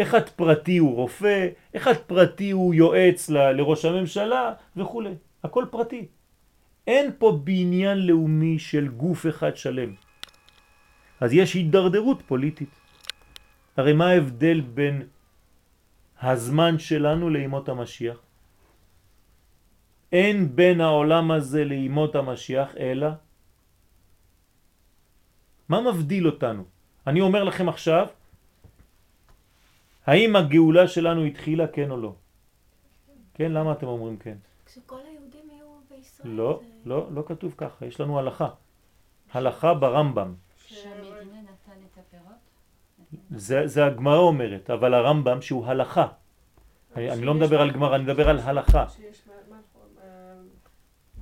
[0.00, 5.02] אחד פרטי הוא רופא, אחד פרטי הוא יועץ ל, לראש הממשלה וכו'.
[5.44, 6.06] הכל פרטי.
[6.86, 9.94] אין פה בניין לאומי של גוף אחד שלם.
[11.20, 12.68] אז יש הידרדרות פוליטית.
[13.76, 15.02] הרי מה ההבדל בין
[16.22, 18.18] הזמן שלנו לימות המשיח?
[20.12, 23.08] אין בין העולם הזה לימות המשיח אלא
[25.68, 26.64] מה מבדיל אותנו?
[27.06, 28.06] אני אומר לכם עכשיו,
[30.06, 32.14] האם הגאולה שלנו התחילה כן או לא?
[33.34, 34.36] כן, למה אתם אומרים כן?
[34.66, 36.28] כשכל היהודים יהיו בישראל.
[36.30, 36.88] לא, זה...
[36.88, 38.48] לא, לא כתוב ככה, יש לנו הלכה.
[39.32, 40.34] הלכה ברמב"ם.
[40.56, 42.36] שהמדינה נתן את הפירות?
[43.30, 46.06] זה, זה הגמרא אומרת, אבל הרמב"ם שהוא הלכה.
[46.96, 48.86] אני, אני לא מדבר על גמרא, אני מדבר על הלכה.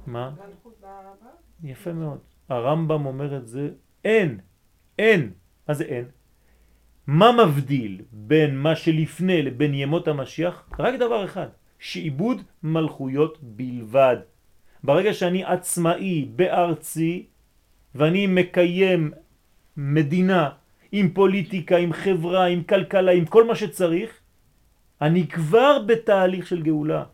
[0.06, 0.30] מה?
[1.62, 2.18] יפה מאוד.
[2.48, 3.70] הרמב"ם אומר את זה,
[4.04, 4.40] אין,
[4.98, 5.32] אין.
[5.68, 6.04] מה זה אין?
[7.10, 10.68] מה מבדיל בין מה שלפני לבין ימות המשיח?
[10.78, 11.46] רק דבר אחד.
[11.78, 14.16] שעיבוד מלכויות בלבד.
[14.84, 17.26] ברגע שאני עצמאי בארצי
[17.94, 19.10] ואני מקיים
[19.76, 20.50] מדינה
[20.92, 24.10] עם פוליטיקה, עם חברה, עם כלכלה, עם כל מה שצריך,
[25.00, 27.04] אני כבר בתהליך של גאולה.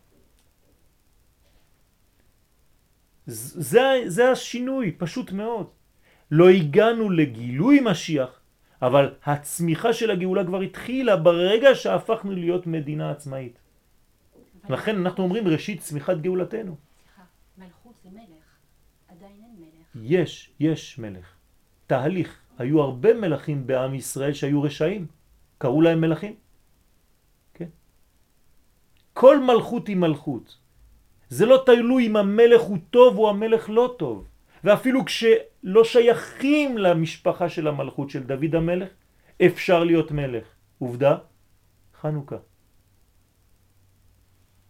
[3.27, 5.67] זה, זה השינוי, פשוט מאוד.
[6.31, 8.36] לא הגענו לגילוי משיח,
[8.83, 13.59] אבל הצמיחה של הגאולה כבר התחילה ברגע שהפכנו להיות מדינה עצמאית.
[14.69, 16.77] לכן אנחנו אומרים ראשית צמיחת גאולתנו.
[17.59, 18.47] מלכות זה מלך,
[19.09, 20.11] עדיין אין מלך.
[20.11, 21.27] יש, יש מלך.
[21.87, 22.41] תהליך.
[22.59, 25.07] היו הרבה מלכים בעם ישראל שהיו רשעים.
[25.59, 26.35] קראו להם מלכים.
[27.55, 27.69] כן?
[29.13, 30.59] כל מלכות היא מלכות.
[31.29, 34.29] זה לא תלוי אם המלך הוא טוב או המלך לא טוב.
[34.67, 38.89] ואפילו כשלא שייכים למשפחה של המלכות של דוד המלך,
[39.47, 40.47] אפשר להיות מלך.
[40.79, 41.19] עובדה,
[42.01, 42.37] חנוכה.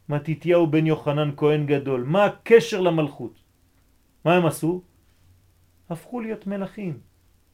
[0.09, 3.35] מתיתיהו בן יוחנן כהן גדול, מה הקשר למלכות?
[4.25, 4.83] מה הם עשו?
[5.91, 7.01] הפכו להיות מלכים.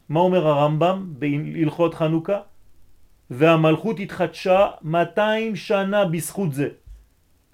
[0.08, 2.40] מה אומר הרמב"ם בהלכות חנוכה?
[3.30, 6.68] והמלכות התחדשה 200 שנה בזכות זה.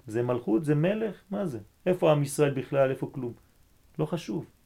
[0.07, 0.65] זה מלכות?
[0.65, 1.15] זה מלך?
[1.29, 1.59] מה זה?
[1.85, 2.89] איפה עם ישראל בכלל?
[2.89, 3.33] איפה כלום?
[3.99, 4.58] לא חשוב.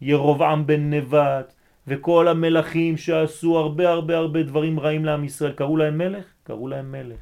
[0.00, 1.54] ירובעם בן נבט
[1.86, 6.24] וכל המלכים שעשו הרבה הרבה הרבה דברים רעים לעם ישראל, קראו להם מלך?
[6.42, 7.20] קראו להם מלך.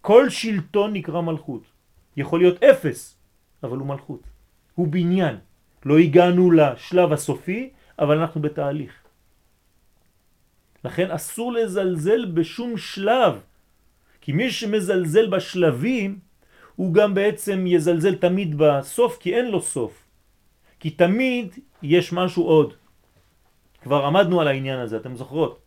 [0.00, 1.62] כל שלטון נקרא מלכות.
[2.16, 3.18] יכול להיות אפס,
[3.62, 4.22] אבל הוא מלכות.
[4.74, 5.36] הוא בניין.
[5.84, 8.92] לא הגענו לשלב הסופי, אבל אנחנו בתהליך.
[10.84, 13.40] לכן אסור לזלזל בשום שלב,
[14.20, 16.18] כי מי שמזלזל בשלבים,
[16.76, 20.05] הוא גם בעצם יזלזל תמיד בסוף, כי אין לו סוף.
[20.86, 22.74] כי תמיד יש משהו עוד.
[23.82, 25.58] כבר עמדנו על העניין הזה, אתם זוכרות?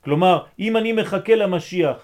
[0.00, 1.98] כלומר, אם אני מחכה למשיח,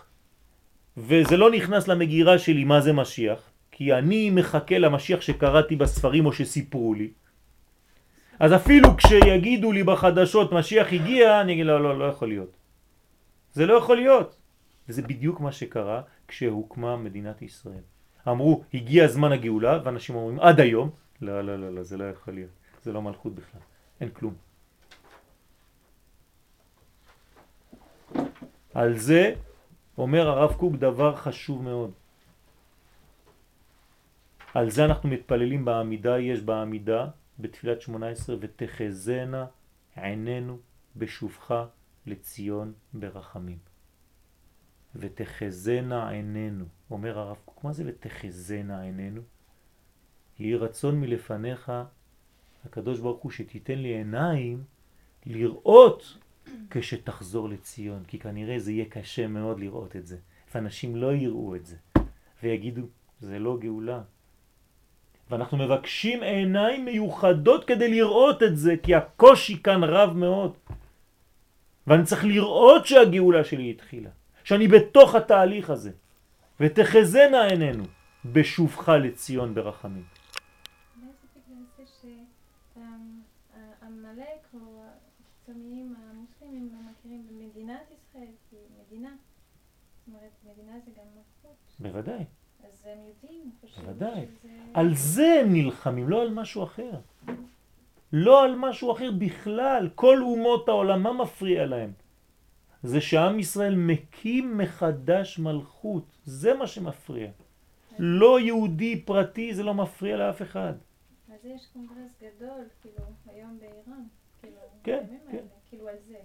[0.97, 3.39] וזה לא נכנס למגירה שלי מה זה משיח,
[3.71, 7.11] כי אני מחכה למשיח שקראתי בספרים או שסיפרו לי,
[8.43, 12.53] אז אפילו כשיגידו לי בחדשות משיח הגיע, אני אגיד לא, לא, לא יכול להיות.
[13.53, 14.31] זה לא יכול להיות.
[14.89, 17.87] וזה בדיוק מה שקרה כשהוקמה מדינת ישראל.
[18.29, 22.35] אמרו, הגיע זמן הגאולה, ואנשים אומרים, עד היום, לא, לא, לא, לא, זה לא יכול
[22.35, 22.51] להיות.
[22.83, 23.61] זה לא מלכות בכלל.
[24.01, 24.35] אין כלום.
[28.75, 29.35] על זה
[29.99, 31.93] אומר הרב קוק דבר חשוב מאוד.
[34.55, 37.07] על זה אנחנו מתפללים בעמידה, יש בעמידה
[37.39, 39.47] בתפילת שמונה עשרה, ותחזנה
[39.97, 40.59] עינינו
[40.97, 41.65] בשובך
[42.07, 43.59] לציון ברחמים.
[44.95, 49.23] ותחזנה עינינו, אומר הרב קוק, מה זה ותחזנה עינינו?
[50.38, 51.72] יהי רצון מלפניך,
[52.64, 54.62] הקדוש ברוך הוא, שתיתן לי עיניים
[55.27, 56.18] לראות
[56.70, 60.16] כשתחזור לציון, כי כנראה זה יהיה קשה מאוד לראות את זה,
[60.55, 61.77] ואנשים לא יראו את זה,
[62.42, 62.83] ויגידו,
[63.20, 64.01] זה לא גאולה,
[65.31, 70.53] ואנחנו מבקשים עיניים מיוחדות כדי לראות את זה, כי הקושי כאן רב מאוד.
[71.87, 74.11] ואני צריך לראות שהגאולה שלי התחילה,
[74.44, 75.90] שאני בתוך התהליך הזה.
[76.61, 77.85] ותחזנה עינינו
[78.24, 80.05] בשובך לציון ברחמים.
[83.83, 84.83] עמלק או
[85.18, 89.11] הקיצוניים המוסלמים לא מכירים במדינת ישראל כמדינה.
[90.07, 90.22] זאת
[90.85, 91.57] זה גם מלכות.
[91.81, 92.25] בוודאי.
[92.65, 94.27] אז הם יודעים, בוודאי.
[94.75, 96.91] על זה הם נלחמים, לא על משהו אחר.
[98.13, 99.89] לא על משהו אחר בכלל.
[99.95, 101.93] כל אומות העולם, מה מפריע להם?
[102.83, 106.05] זה שעם ישראל מקים מחדש מלכות.
[106.25, 107.31] זה מה שמפריע.
[107.99, 110.73] לא יהודי פרטי, זה לא מפריע לאף אחד.
[111.29, 114.03] אז יש קונגרס גדול, כאילו, היום באיראן.
[114.41, 115.45] כאילו, כן, כן.
[115.69, 116.19] כאילו על זה.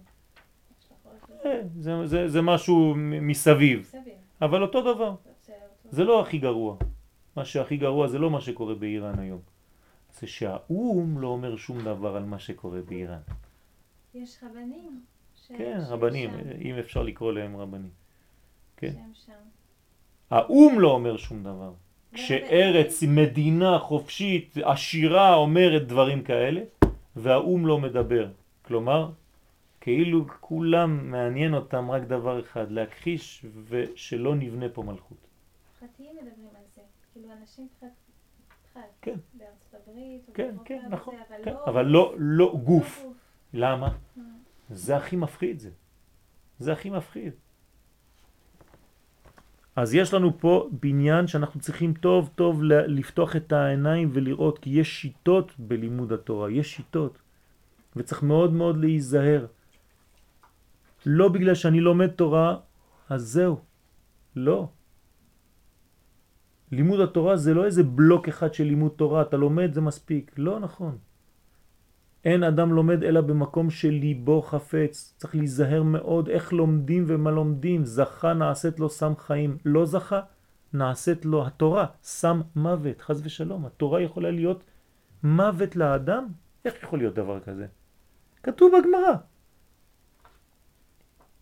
[1.45, 3.79] אה, זה, זה, זה משהו מסביב.
[3.79, 4.22] מסביב.
[4.45, 5.15] אבל אותו דבר.
[5.89, 6.75] זה לא הכי גרוע.
[7.35, 9.39] מה שהכי גרוע זה לא מה שקורה באיראן היום.
[10.19, 13.19] זה שהאו"ם לא אומר שום דבר על מה שקורה באיראן.
[14.15, 15.01] יש רבנים.
[15.35, 17.89] ש- כן, רבנים, שם, אם אפשר לקרוא להם רבנים.
[18.77, 18.93] כן.
[20.31, 21.71] האו"ם לא אומר שום דבר.
[22.13, 26.61] כשארץ, מדינה חופשית, עשירה, אומרת דברים כאלה,
[27.15, 28.27] והאו"ם לא מדבר.
[28.61, 29.09] כלומר,
[29.83, 35.17] כאילו כולם מעניין אותם רק דבר אחד, להכחיש ושלא נבנה פה מלכות.
[35.79, 36.81] פרטיים מדברים על זה.
[37.13, 37.67] כאילו, אנשים.
[39.01, 39.15] כן.
[39.33, 40.21] בארצות הברית.
[40.33, 41.15] כן, כן, נכון.
[41.15, 43.05] אבל כן, לא- אבל לא, לא לא גוף.
[43.53, 43.87] למה?
[43.87, 44.23] אה.
[44.69, 45.69] זה הכי מפחיד זה.
[46.59, 47.33] זה הכי מפחיד.
[49.75, 55.01] אז יש לנו פה בניין שאנחנו צריכים טוב טוב לפתוח את העיניים ולראות כי יש
[55.01, 57.17] שיטות בלימוד התורה, יש שיטות
[57.95, 59.45] וצריך מאוד מאוד להיזהר.
[61.05, 62.57] לא בגלל שאני לומד תורה,
[63.09, 63.59] אז זהו.
[64.35, 64.69] לא.
[66.71, 70.31] לימוד התורה זה לא איזה בלוק אחד של לימוד תורה, אתה לומד זה מספיק.
[70.37, 70.97] לא נכון.
[72.25, 75.13] אין אדם לומד אלא במקום של ליבו חפץ.
[75.17, 77.85] צריך להיזהר מאוד איך לומדים ומה לומדים.
[77.85, 79.57] זכה נעשית לו סם חיים.
[79.65, 80.21] לא זכה
[80.73, 83.01] נעשית לו התורה סם מוות.
[83.01, 83.65] חז ושלום.
[83.65, 84.63] התורה יכולה להיות
[85.23, 86.27] מוות לאדם?
[86.65, 87.67] איך יכול להיות דבר כזה?
[88.43, 89.32] כתוב בגמרא.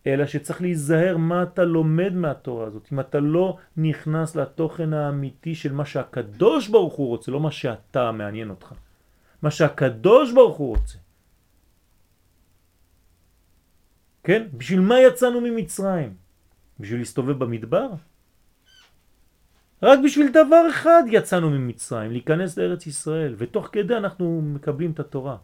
[0.06, 2.88] אלא שצריך להיזהר מה אתה לומד מהתורה הזאת.
[2.92, 8.12] אם אתה לא נכנס לתוכן האמיתי של מה שהקדוש ברוך הוא רוצה, לא מה שאתה
[8.12, 8.72] מעניין אותך.
[9.42, 10.98] מה שהקדוש ברוך הוא רוצה.
[14.24, 14.46] כן?
[14.56, 16.14] בשביל מה יצאנו ממצרים?
[16.80, 17.88] בשביל להסתובב במדבר?
[19.82, 25.36] רק בשביל דבר אחד יצאנו ממצרים, להיכנס לארץ ישראל, ותוך כדי אנחנו מקבלים את התורה.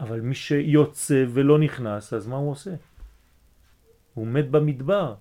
[0.00, 2.70] אבל מי שיוצא ולא נכנס, אז מה הוא עושה?
[4.18, 5.14] הוא מת במדבר,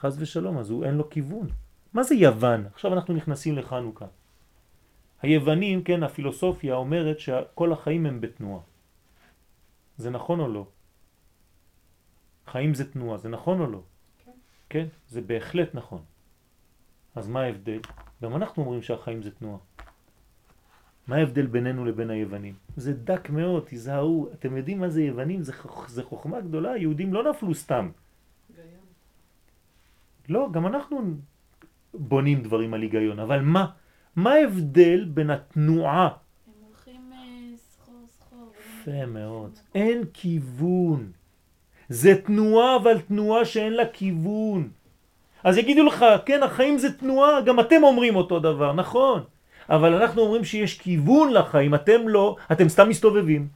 [0.00, 1.48] חז ושלום, אז הוא אין לו כיוון.
[1.92, 2.66] מה זה יוון?
[2.66, 4.06] עכשיו אנחנו נכנסים לחנוכה.
[5.22, 8.62] היוונים, כן, הפילוסופיה אומרת שכל החיים הם בתנועה.
[9.98, 10.66] זה נכון או לא?
[12.46, 13.82] חיים זה תנועה, זה נכון או לא?
[14.24, 14.32] כן.
[14.68, 16.02] כן, זה בהחלט נכון.
[17.14, 17.80] אז מה ההבדל?
[18.22, 19.58] גם אנחנו אומרים שהחיים זה תנועה.
[21.08, 22.54] מה ההבדל בינינו לבין היוונים?
[22.76, 24.28] זה דק מאוד, תיזהרו.
[24.32, 25.42] אתם יודעים מה זה יוונים?
[25.42, 25.52] זה,
[25.86, 27.90] זה חוכמה גדולה, יהודים לא נפלו סתם.
[30.28, 31.00] לא, גם אנחנו
[31.94, 33.66] בונים דברים על היגיון, אבל מה?
[34.16, 36.08] מה ההבדל בין התנועה?
[36.08, 38.52] הם הולכים אה, סחור סחור.
[38.80, 39.50] יפה מאוד.
[39.74, 41.12] אין כיוון.
[41.88, 44.68] זה תנועה, אבל תנועה שאין לה כיוון.
[45.44, 49.22] אז יגידו לך, כן, החיים זה תנועה, גם אתם אומרים אותו דבר, נכון.
[49.70, 53.48] אבל אנחנו אומרים שיש כיוון לחיים, אתם לא, אתם סתם מסתובבים.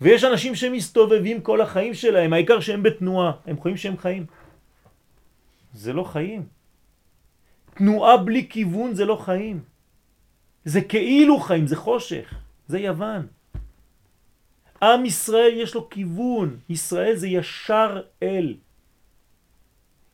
[0.00, 4.26] ויש אנשים שמסתובבים כל החיים שלהם, העיקר שהם בתנועה, הם חושבים שהם חיים.
[5.72, 6.46] זה לא חיים.
[7.74, 9.62] תנועה בלי כיוון זה לא חיים.
[10.64, 12.34] זה כאילו חיים, זה חושך,
[12.66, 13.26] זה יוון.
[14.82, 18.54] עם ישראל יש לו כיוון, ישראל זה ישר אל.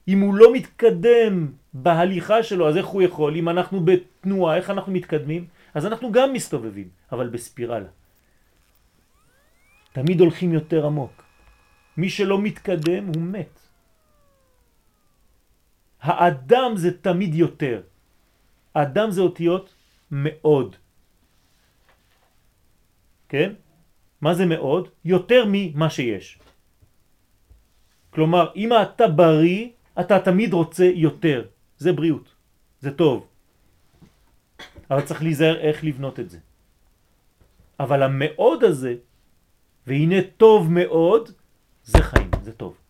[0.09, 3.37] אם הוא לא מתקדם בהליכה שלו, אז איך הוא יכול?
[3.37, 5.47] אם אנחנו בתנועה, איך אנחנו מתקדמים?
[5.75, 7.85] אז אנחנו גם מסתובבים, אבל בספירל.
[9.93, 11.23] תמיד הולכים יותר עמוק.
[11.97, 13.66] מי שלא מתקדם הוא מת.
[16.01, 17.83] האדם זה תמיד יותר.
[18.75, 19.75] האדם זה אותיות
[20.11, 20.77] מאוד.
[23.29, 23.53] כן?
[24.21, 24.89] מה זה מאוד?
[25.05, 26.39] יותר ממה שיש.
[28.11, 29.69] כלומר, אם אתה בריא,
[30.01, 31.47] אתה תמיד רוצה יותר.
[31.79, 32.35] זה בריאות.
[32.81, 33.27] זה טוב.
[34.91, 36.39] אבל צריך להיזהר איך לבנות את זה.
[37.81, 38.95] אבל המאוד הזה,
[39.87, 41.31] והנה טוב מאוד,
[41.85, 42.86] זה חיים, זה טוב.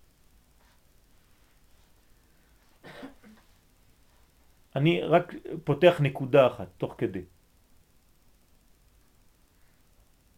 [4.77, 7.25] אני רק פותח נקודה אחת, תוך כדי.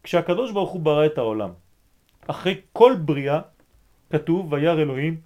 [0.03, 1.51] כשהקדוש ברוך הוא ברא את העולם,
[2.27, 3.41] אחרי כל בריאה
[4.11, 5.21] כתוב וירא אלוהים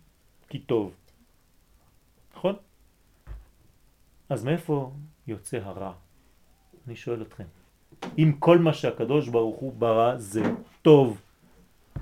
[0.48, 0.94] כי טוב.
[2.36, 2.56] נכון?
[4.28, 4.92] אז מאיפה
[5.26, 5.92] יוצא הרע?
[6.86, 7.46] אני שואל אתכם.
[8.18, 10.42] אם כל מה שהקדוש ברוך הוא ברא זה
[10.82, 11.20] טוב,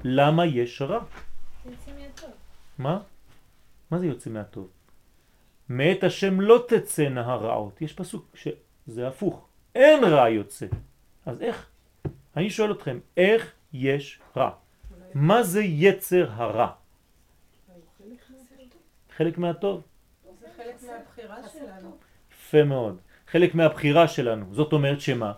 [0.04, 1.04] למה יש רע?
[1.64, 2.30] זה יוצא מהטוב.
[2.78, 3.00] מה?
[3.90, 4.68] מה זה יוצא מהטוב?
[5.70, 7.82] מאת השם לא תצאנה הרעות.
[7.82, 9.48] יש פסוק שזה הפוך.
[9.74, 10.66] אין רע יוצא.
[11.26, 11.70] אז איך?
[12.36, 14.50] אני שואל אתכם, איך יש רע?
[15.14, 16.70] מה זה יצר הרע?
[19.16, 19.82] חלק מהטוב.
[20.40, 21.96] זה חלק מהבחירה שלנו.
[22.32, 22.98] יפה מאוד.
[23.26, 24.54] חלק מהבחירה שלנו.
[24.54, 25.32] זאת אומרת שמה?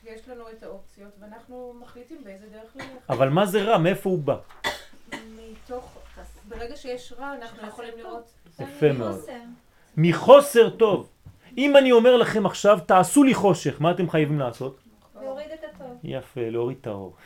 [0.00, 3.10] שיש לנו את האופציות ואנחנו מחליטים באיזה דרך ללכת.
[3.10, 3.78] אבל מה זה רע?
[3.78, 4.36] מאיפה הוא בא?
[5.12, 5.98] מתוך,
[6.48, 9.12] ברגע שיש רע אנחנו יכולים לראות יפה מאוד.
[9.20, 9.32] חוסר.
[9.96, 11.08] מחוסר טוב.
[11.58, 14.78] אם אני אומר לכם עכשיו, תעשו לי חושך, מה אתם חייבים לעשות?
[15.22, 15.98] להוריד את הטוב.
[16.04, 17.16] יפה, להוריד את האור.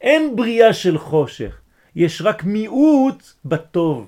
[0.00, 1.60] אין בריאה של חושך,
[1.96, 4.06] יש רק מיעוט בטוב.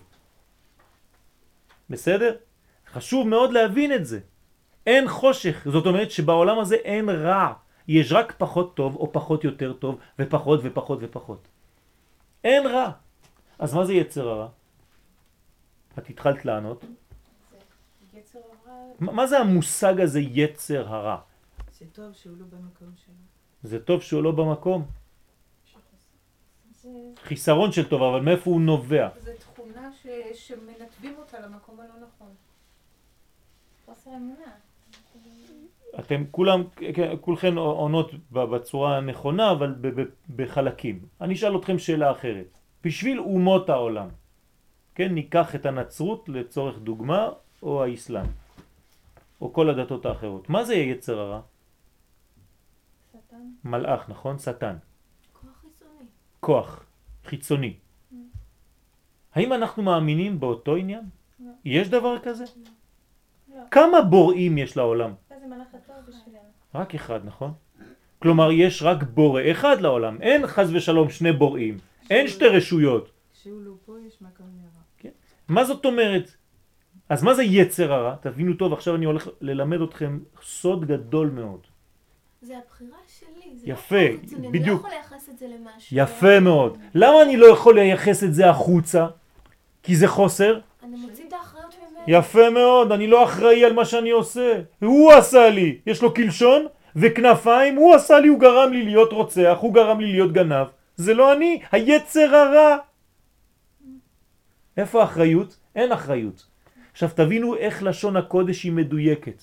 [1.90, 2.36] בסדר?
[2.92, 4.20] חשוב מאוד להבין את זה.
[4.86, 7.52] אין חושך, זאת אומרת שבעולם הזה אין רע.
[7.88, 11.48] יש רק פחות טוב או פחות יותר טוב ופחות ופחות ופחות.
[12.44, 12.90] אין רע.
[13.58, 14.48] אז מה זה יצר הרע?
[15.98, 16.84] את התחלת לענות.
[19.00, 21.20] מה זה המושג הזה יצר הרע?
[21.78, 23.14] זה טוב שהוא לא במקום שלו.
[23.62, 24.86] זה טוב שהוא לא במקום.
[26.82, 26.88] זה
[27.22, 29.08] חיסרון של טוב, אבל מאיפה הוא נובע?
[29.20, 30.06] זו תכונה ש...
[30.34, 32.28] שמנתבים אותה למקום הלא נכון.
[33.86, 34.52] חוסר אמונה.
[35.98, 36.62] אתם כולם,
[37.20, 39.74] כולכן עונות בצורה הנכונה, אבל
[40.36, 41.06] בחלקים.
[41.20, 42.46] אני אשאל אתכם שאלה אחרת.
[42.84, 44.08] בשביל אומות העולם,
[44.94, 47.28] כן, ניקח את הנצרות לצורך דוגמה,
[47.62, 48.26] או האסלאם,
[49.40, 50.48] או כל הדתות האחרות.
[50.48, 51.40] מה זה יצר הרע?
[53.12, 53.36] שטן.
[53.64, 54.38] מלאך, נכון?
[54.38, 54.76] שטן.
[55.32, 56.06] כוח חיצוני.
[56.40, 56.84] כוח
[57.24, 57.74] חיצוני.
[59.34, 61.04] האם אנחנו מאמינים באותו עניין?
[61.40, 61.50] לא.
[61.64, 62.44] יש דבר כזה?
[63.54, 63.60] לא.
[63.70, 65.12] כמה בוראים יש לעולם?
[65.28, 66.48] זה מלאך הטוב בשבילנו.
[66.74, 67.52] רק אחד, נכון?
[68.18, 70.22] כלומר, יש רק בורא אחד לעולם.
[70.22, 71.78] אין חז ושלום שני בוראים.
[72.10, 73.10] אין שתי רשויות.
[73.32, 74.61] כשהוא לא פה יש מקום.
[75.52, 76.34] מה זאת אומרת?
[77.08, 78.14] אז מה זה יצר הרע?
[78.20, 81.60] תבינו טוב, עכשיו אני הולך ללמד אתכם סוד גדול מאוד.
[82.42, 83.56] זה הבחירה שלי.
[83.56, 84.82] זה יפה, לא חיצוני, אני בדיוק.
[84.82, 85.96] לא יכול לייחס את זה למשהו.
[85.98, 86.78] יפה מאוד.
[86.94, 89.06] למה אני לא יכול לייחס את זה החוצה?
[89.82, 90.58] כי זה חוסר?
[90.82, 92.04] אני מוציא את האחריות ממנו.
[92.06, 94.60] יפה מאוד, אני לא אחראי על מה שאני עושה.
[94.80, 95.78] הוא עשה לי.
[95.86, 100.12] יש לו קלשון וכנפיים, הוא עשה לי, הוא גרם לי להיות רוצח, הוא גרם לי
[100.12, 100.66] להיות גנב.
[100.96, 102.76] זה לא אני, היצר הרע.
[104.76, 105.56] איפה האחריות?
[105.76, 106.46] אין אחריות.
[106.92, 109.42] עכשיו תבינו איך לשון הקודש היא מדויקת.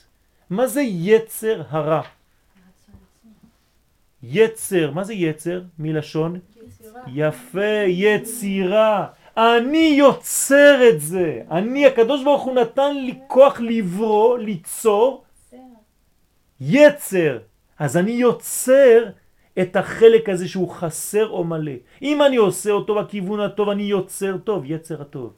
[0.50, 2.02] מה זה יצר הרע?
[4.24, 5.62] יצר, מה זה יצר?
[5.80, 6.40] מלשון?
[7.08, 9.08] יפה, יצירה.
[9.38, 11.42] אני יוצר את זה.
[11.52, 15.24] אני, הקדוש ברוך הוא נתן לי כוח לברוא, ליצור.
[16.62, 17.38] יצר.
[17.80, 19.06] אז אני יוצר
[19.62, 21.72] את החלק הזה שהוא חסר או מלא.
[22.02, 25.34] אם אני עושה אותו בכיוון הטוב, אני יוצר טוב, יצר הטוב.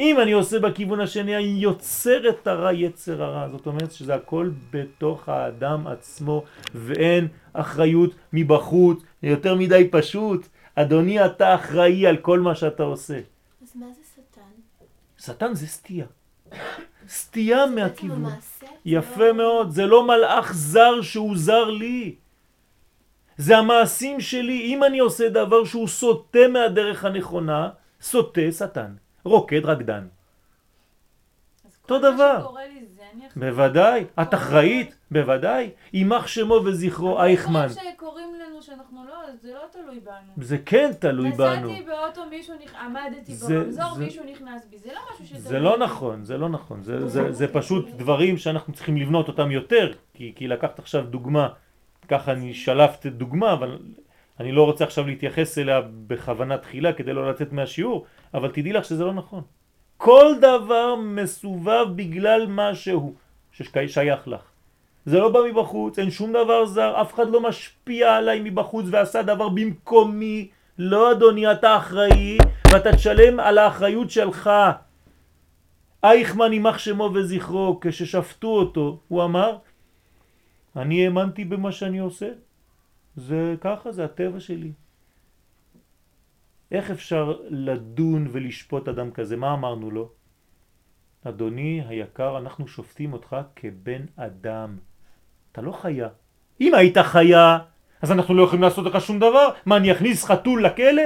[0.00, 3.48] אם אני עושה בכיוון השני, אני יוצר את הרע, יצר הרע.
[3.48, 6.44] זאת אומרת שזה הכל בתוך האדם עצמו,
[6.74, 10.48] ואין אחריות מבחוץ, יותר מדי פשוט.
[10.74, 13.20] אדוני, אתה אחראי על כל מה שאתה עושה.
[13.62, 14.40] אז מה זה שטן?
[15.18, 16.06] שטן זה סטייה.
[17.08, 18.24] סטייה מהכיוון.
[18.84, 22.14] יפה לא- מאוד, זה לא מלאך זר שהוא זר לי.
[23.38, 24.60] זה המעשים שלי.
[24.60, 27.68] אם אני עושה דבר שהוא סוטה מהדרך הנכונה,
[28.00, 30.06] סוטה שטן, רוקד רקדן.
[31.82, 32.46] אותו דבר.
[33.36, 35.70] בוודאי, את אחראית, בוודאי.
[35.92, 37.66] יימח שמו וזכרו אייכמן.
[37.66, 40.44] דברים שקורים לנו שאנחנו לא, זה לא תלוי בנו.
[40.46, 41.70] זה כן תלוי בנו.
[41.70, 42.54] נסעתי באוטו, מישהו.
[42.80, 45.78] עמדתי ברמזור, מישהו נכנס בי, זה לא משהו שתלוי זה לא.
[45.78, 50.48] נכון, זה לא נכון, זה, זה, זה פשוט דברים שאנחנו צריכים לבנות אותם יותר, כי
[50.48, 51.48] לקחת עכשיו דוגמה,
[52.08, 53.78] ככה אני שלפת דוגמה, אבל
[54.40, 58.84] אני לא רוצה עכשיו להתייחס אליה בכוונה תחילה כדי לא לצאת מהשיעור, אבל תדעי לך
[58.84, 59.42] שזה לא נכון.
[59.96, 63.14] כל דבר מסובב בגלל משהו
[63.52, 64.40] ששייך לך.
[65.06, 69.22] זה לא בא מבחוץ, אין שום דבר זר, אף אחד לא משפיע עליי מבחוץ ועשה
[69.22, 70.48] דבר במקומי.
[70.78, 72.38] לא אדוני, אתה אחראי
[72.72, 74.50] ואתה תשלם על האחריות שלך.
[76.04, 79.56] אייכמן יימח שמו וזכרו, כששפטו אותו, הוא אמר,
[80.78, 82.28] אני האמנתי במה שאני עושה,
[83.16, 84.72] זה ככה, זה הטבע שלי.
[86.72, 89.36] איך אפשר לדון ולשפוט אדם כזה?
[89.36, 90.10] מה אמרנו לו?
[91.24, 94.76] אדוני היקר, אנחנו שופטים אותך כבן אדם.
[95.52, 96.08] אתה לא חיה.
[96.60, 97.58] אם היית חיה,
[98.02, 99.48] אז אנחנו לא יכולים לעשות לך שום דבר.
[99.66, 101.02] מה, אני אכניס חתול לכלא?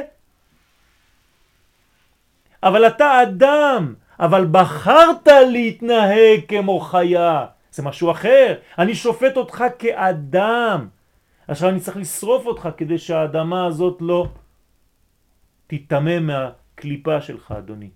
[2.62, 7.46] אבל אתה אדם, אבל בחרת להתנהג כמו חיה.
[7.72, 8.54] זה משהו אחר.
[8.78, 10.88] אני שופט אותך כאדם.
[11.48, 14.28] עכשיו אני צריך לשרוף אותך כדי שהאדמה הזאת לא
[15.66, 17.90] תיטמא מהקליפה שלך, אדוני.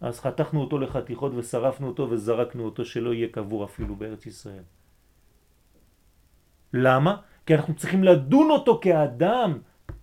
[0.00, 4.62] אז חתכנו אותו לחתיכות ושרפנו אותו וזרקנו אותו שלא יהיה קבור אפילו בארץ ישראל.
[6.72, 7.16] למה?
[7.46, 9.58] כי אנחנו צריכים לדון אותו כאדם.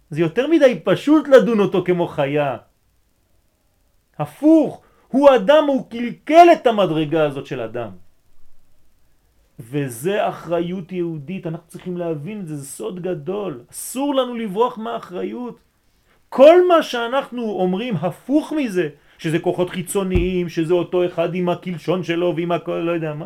[0.09, 2.57] זה יותר מדי פשוט לדון אותו כמו חיה.
[4.19, 8.04] הפוך, הוא אדם, הוא קלקל את המדרגה הזאת של אדם.
[9.59, 13.63] וזה אחריות יהודית, אנחנו צריכים להבין את זה, זה סוד גדול.
[13.71, 15.59] אסור לנו לברוח מהאחריות.
[16.29, 22.33] כל מה שאנחנו אומרים הפוך מזה, שזה כוחות חיצוניים, שזה אותו אחד עם הקלשון שלו
[22.35, 23.25] ועם הכל, לא יודע מה.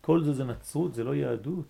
[0.00, 1.66] כל זה זה נצרות, זה לא יהדות.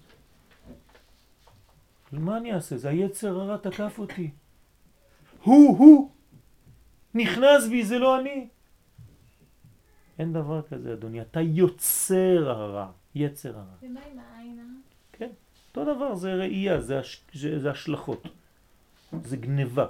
[2.13, 2.77] מה אני אעשה?
[2.77, 4.31] זה היצר הרע תקף אותי.
[5.43, 6.11] הוא, הוא,
[7.15, 8.49] נכנס בי, זה לא אני.
[10.23, 11.21] אין דבר כזה, אדוני.
[11.21, 13.75] אתה יוצר הרע, יצר הרע.
[13.83, 14.81] ומה עם העין הרע?
[15.13, 15.31] כן,
[15.69, 17.25] אותו דבר, זה ראייה, זה, הש...
[17.35, 18.29] זה, זה השלכות.
[19.25, 19.87] זה גניבה.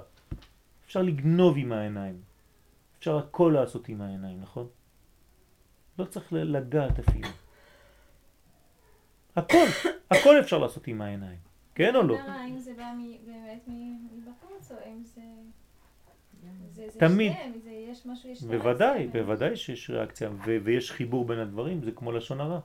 [0.85, 2.21] אפשר לגנוב עם העיניים.
[2.99, 4.67] אפשר הכל לעשות עם העיניים, נכון?
[5.99, 7.29] לא צריך לגעת אפילו.
[9.35, 9.65] הכל,
[10.11, 11.39] הכל אפשר לעשות עם העיניים.
[11.75, 12.19] כן או לא?
[12.19, 12.91] הרע, האם זה בא
[13.25, 15.21] באמת מבחוץ, או אם זה...
[16.73, 17.31] זה, זה תמיד.
[17.31, 19.07] שניהם, זה, יש משהו, יש בוודאי.
[19.07, 22.59] בוודאי שיש ריאקציה, ו- ויש חיבור בין הדברים, זה כמו לשון הרע.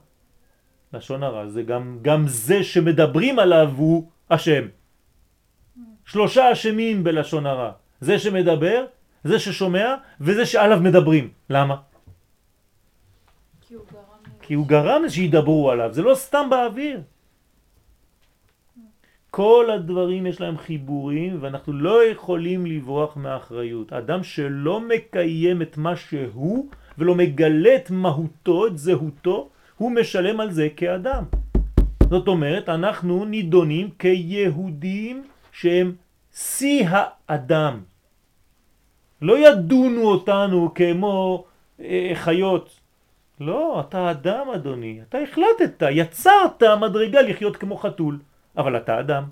[0.93, 4.67] לשון הרע זה גם, גם זה שמדברים עליו הוא אשם.
[6.05, 7.71] שלושה אשמים בלשון הרע.
[8.01, 8.85] זה שמדבר
[9.23, 11.29] זה ששומע וזה שעליו מדברים.
[11.49, 11.75] למה?
[13.61, 14.01] כי הוא גרם...
[14.41, 17.01] כי הוא גרם שידברו עליו, זה לא סתם באוויר.
[19.31, 23.93] כל הדברים יש להם חיבורים ואנחנו לא יכולים לברוח מאחריות.
[23.93, 30.51] אדם שלא מקיים את מה שהוא ולא מגלה את מהותו, את זהותו, הוא משלם על
[30.51, 31.23] זה כאדם.
[32.09, 35.95] זאת אומרת, אנחנו נידונים כיהודים שהם
[36.33, 37.79] שיא האדם.
[39.21, 41.45] לא ידונו אותנו כמו
[41.79, 42.79] אה, חיות.
[43.39, 48.19] לא, אתה אדם אדוני, אתה החלטת, יצרת מדרגה לחיות כמו חתול,
[48.59, 49.29] אבל אתה אדם.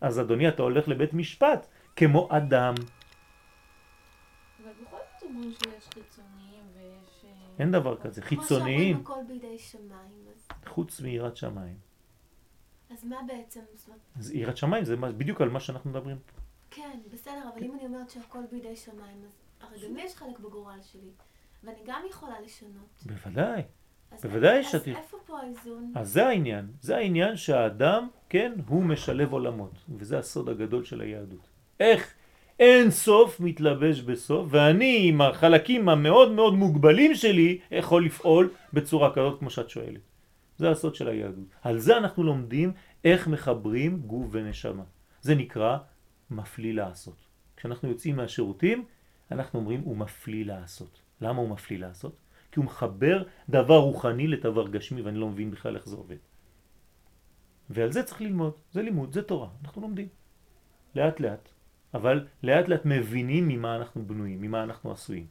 [0.00, 2.74] אז אדוני, אתה הולך לבית משפט כמו אדם.
[4.62, 7.24] אבל בכל זאת אומרים שיש חיצוניים ויש...
[7.24, 10.24] אה, אין דבר כזה, חיצוניים, כמו שאומרים הכל בידי שמיים,
[10.66, 11.76] חוץ מיראת שמיים.
[12.90, 13.60] אז מה בעצם,
[14.16, 16.18] אז יראת שמיים זה בדיוק על מה שאנחנו מדברים.
[16.70, 19.24] כן, בסדר, אבל אם אני אומרת שהכל בידי שמיים,
[19.60, 21.10] אז הרי גם יש חלק בגורל שלי,
[21.64, 23.02] ואני גם יכולה לשנות.
[23.06, 23.62] בוודאי.
[24.22, 25.92] בוודאי שאת- אז איפה פה האיזון?
[25.94, 31.48] אז זה העניין, זה העניין שהאדם, כן, הוא משלב עולמות, וזה הסוד הגדול של היהדות.
[31.80, 32.14] איך
[32.60, 39.38] אין סוף מתלבש בסוף, ואני עם החלקים המאוד מאוד מוגבלים שלי, יכול לפעול בצורה כזאת
[39.38, 40.00] כמו שאת שואלת.
[40.56, 41.44] זה הסוד של היהדות.
[41.62, 42.72] על זה אנחנו לומדים
[43.04, 44.82] איך מחברים גוף ונשמה.
[45.22, 45.76] זה נקרא
[46.30, 47.16] מפליא לעשות.
[47.56, 48.84] כשאנחנו יוצאים מהשירותים,
[49.30, 51.00] אנחנו אומרים הוא מפליא לעשות.
[51.20, 52.16] למה הוא מפליא לעשות?
[52.52, 56.16] כי הוא מחבר דבר רוחני לדבר גשמי ואני לא מבין בכלל איך זה עובד.
[57.70, 60.08] ועל זה צריך ללמוד, זה לימוד, זה תורה, אנחנו לומדים.
[60.94, 61.48] לאט לאט,
[61.94, 65.26] אבל לאט לאט מבינים ממה אנחנו בנויים, ממה אנחנו עשויים.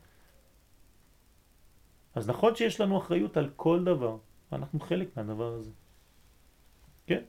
[2.15, 4.17] אז נכון שיש לנו אחריות על כל דבר,
[4.51, 5.71] אנחנו חלק מהדבר הזה.
[7.07, 7.23] כן?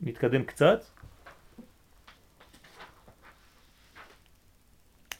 [0.00, 0.84] נתקדם קצת.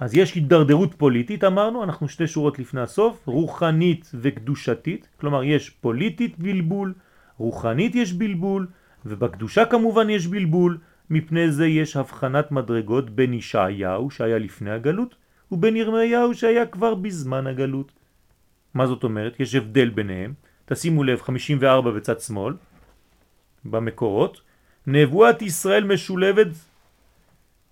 [0.01, 6.38] אז יש הידרדרות פוליטית, אמרנו, אנחנו שתי שורות לפני הסוף, רוחנית וקדושתית, כלומר יש פוליטית
[6.38, 6.95] בלבול,
[7.38, 8.66] רוחנית יש בלבול,
[9.05, 10.78] ובקדושה כמובן יש בלבול,
[11.11, 15.14] מפני זה יש הבחנת מדרגות בין ישעיהו שהיה לפני הגלות,
[15.53, 17.93] ובין ירמיהו שהיה כבר בזמן הגלות.
[18.74, 19.40] מה זאת אומרת?
[19.40, 20.34] יש הבדל ביניהם,
[20.64, 22.55] תשימו לב 54 בצד שמאל,
[23.64, 24.40] במקורות,
[24.86, 26.47] נבואת ישראל משולבת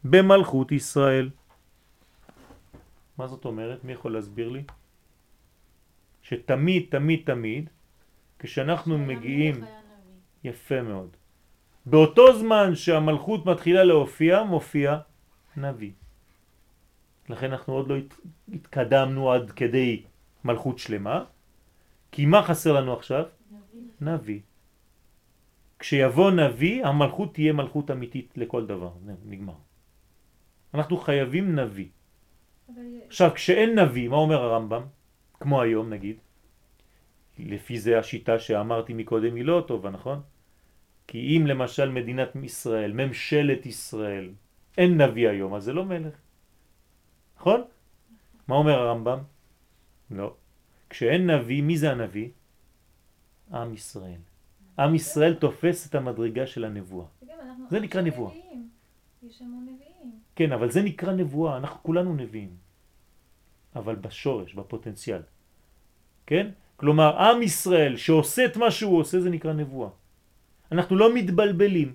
[0.05, 1.29] במלכות ישראל.
[3.21, 3.85] מה זאת אומרת?
[3.85, 4.63] מי יכול להסביר לי?
[6.23, 7.71] שתמיד, תמיד, תמיד,
[8.39, 9.65] כשאנחנו מגיעים.
[10.45, 11.17] יפה מאוד,
[11.87, 14.99] באותו זמן שהמלכות מתחילה להופיע, מופיע
[15.57, 15.93] נביא.
[17.29, 18.21] לכן אנחנו עוד לא הת-
[18.53, 20.03] התקדמנו עד כדי
[20.45, 21.25] מלכות שלמה,
[22.13, 23.25] כי מה חסר לנו עכשיו?
[23.53, 23.85] נביא.
[24.01, 24.41] נביא.
[25.79, 28.93] כשיבוא נביא, המלכות תהיה מלכות אמיתית לכל דבר.
[29.25, 29.61] נגמר.
[30.75, 32.00] אנחנו חייבים נביא.
[33.07, 34.83] עכשיו, כשאין נביא, מה אומר הרמב"ם?
[35.41, 36.17] כמו היום נגיד.
[37.39, 40.21] לפי זה השיטה שאמרתי מקודם היא לא טובה, נכון?
[41.07, 44.31] כי אם למשל מדינת ישראל, ממשלת ישראל,
[44.79, 46.15] אין נביא היום, אז זה לא מלך.
[47.37, 47.61] נכון?
[48.49, 49.19] מה אומר הרמב"ם?
[50.11, 50.35] לא.
[50.91, 52.29] כשאין נביא, מי זה הנביא?
[53.53, 54.21] עם ישראל.
[54.79, 57.07] עם ישראל תופס את המדרגה של הנבואה.
[57.71, 58.35] זה נקרא נבואה.
[59.23, 60.13] יש המון נביאים.
[60.37, 62.57] כן, אבל זה נקרא נבואה, אנחנו כולנו נביאים.
[63.77, 65.23] אבל בשורש, בפוטנציאל.
[66.27, 66.47] כן?
[66.77, 69.89] כלומר, עם ישראל שעושה את מה שהוא עושה, זה נקרא נבואה.
[70.73, 71.95] אנחנו לא מתבלבלים.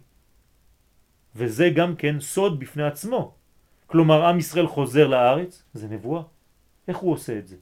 [1.35, 3.33] וזה גם כן סוד בפני עצמו.
[3.87, 6.21] כלומר, עם ישראל חוזר לארץ, זה נבואה.
[6.87, 7.55] איך הוא עושה את זה?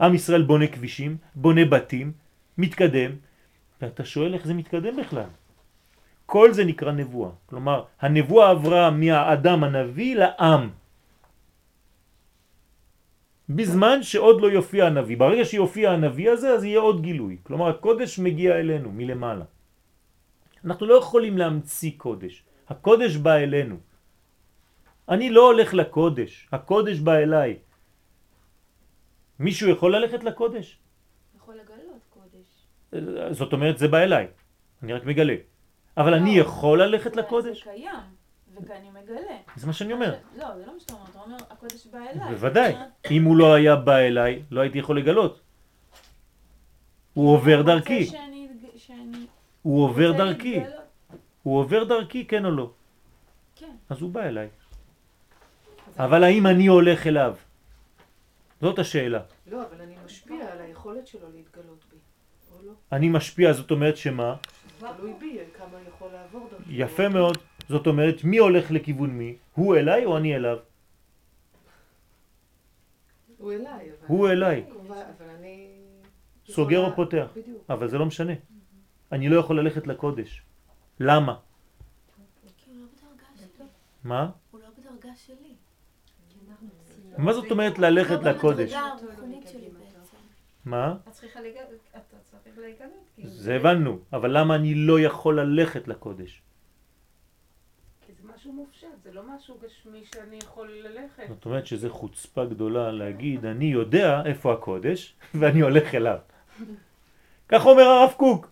[0.00, 2.12] עם ישראל בונה כבישים, בונה בתים,
[2.58, 3.10] מתקדם,
[3.82, 5.30] ואתה שואל איך זה מתקדם בכלל.
[6.26, 7.30] כל זה נקרא נבואה.
[7.46, 10.70] כלומר, הנבואה עברה מהאדם הנביא לעם.
[13.50, 15.16] בזמן שעוד לא יופיע הנביא.
[15.16, 17.36] ברגע שיופיע הנביא הזה, אז יהיה עוד גילוי.
[17.42, 19.44] כלומר, הקודש מגיע אלינו מלמעלה.
[20.64, 22.44] אנחנו לא יכולים להמציא קודש.
[22.68, 23.76] הקודש בא אלינו.
[25.08, 27.58] אני לא הולך לקודש, הקודש בא אליי.
[29.40, 30.78] מישהו יכול ללכת לקודש?
[31.36, 32.46] יכול לגלות קודש.
[33.34, 34.26] זאת אומרת, זה בא אליי.
[34.82, 35.34] אני רק מגלה.
[35.96, 36.40] אבל אני לא.
[36.40, 37.64] יכול ללכת לקודש?
[37.64, 38.19] זה קיים,
[38.68, 39.36] ואני מגלה.
[39.56, 40.14] זה מה שאני אומר.
[40.36, 42.30] לא, זה לא מה שאתה אומר, אתה אומר, הקודש בא אליי.
[42.30, 42.74] בוודאי.
[43.10, 45.40] אם הוא לא היה בא אליי, לא הייתי יכול לגלות.
[47.14, 48.10] הוא עובר דרכי.
[49.62, 50.60] הוא עובר דרכי.
[51.42, 52.70] הוא עובר דרכי, כן או לא?
[53.56, 53.70] כן.
[53.90, 54.48] אז הוא בא אליי.
[55.98, 57.36] אבל האם אני הולך אליו?
[58.60, 59.20] זאת השאלה.
[59.46, 61.96] לא, אבל אני משפיע על היכולת שלו להתגלות בי,
[62.52, 62.72] או לא?
[62.92, 64.34] אני משפיע, זאת אומרת שמה?
[64.80, 66.64] תלוי בי, כמה יכול לעבור דרכי.
[66.68, 67.38] יפה מאוד.
[67.68, 69.36] זאת אומרת, מי הולך לכיוון מי?
[69.54, 70.58] הוא אליי או אני אליו?
[73.38, 73.90] הוא אליי.
[74.06, 74.64] הוא אליי.
[74.86, 75.66] אבל אבל אני...
[76.48, 77.26] סוגר או פותח.
[77.36, 77.62] בדיוק.
[77.70, 78.32] אבל זה לא משנה.
[79.12, 80.42] אני לא יכול ללכת לקודש.
[81.00, 81.36] למה?
[82.56, 83.64] כי הוא לא בדרגה שלי.
[84.04, 84.30] מה?
[84.50, 85.54] הוא לא בדרגה שלי.
[87.18, 88.70] מה זאת אומרת ללכת לא לקודש?
[88.70, 90.16] בדרגה הרוחנית שלי בעצם.
[90.64, 90.94] מה?
[91.02, 91.38] אתה צריך.
[93.16, 93.28] כאילו.
[93.28, 96.42] זה הבנו, אבל למה אני לא יכול ללכת לקודש?
[98.06, 101.22] כי זה משהו מופשט, זה לא משהו גשמי שאני יכול ללכת.
[101.28, 106.18] זאת אומרת שזה חוצפה גדולה להגיד, אני יודע איפה הקודש ואני הולך אליו.
[107.48, 108.50] כך אומר הרב קוק.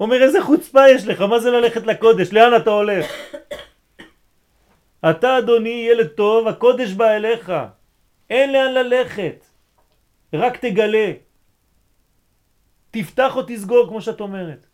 [0.00, 3.06] אומר איזה חוצפה יש לך, מה זה ללכת לקודש, לאן אתה הולך?
[5.10, 7.52] אתה אדוני ילד טוב, הקודש בא אליך,
[8.30, 9.44] אין לאן ללכת,
[10.34, 11.12] רק תגלה.
[12.90, 14.66] תפתח או תסגור כמו שאת אומרת.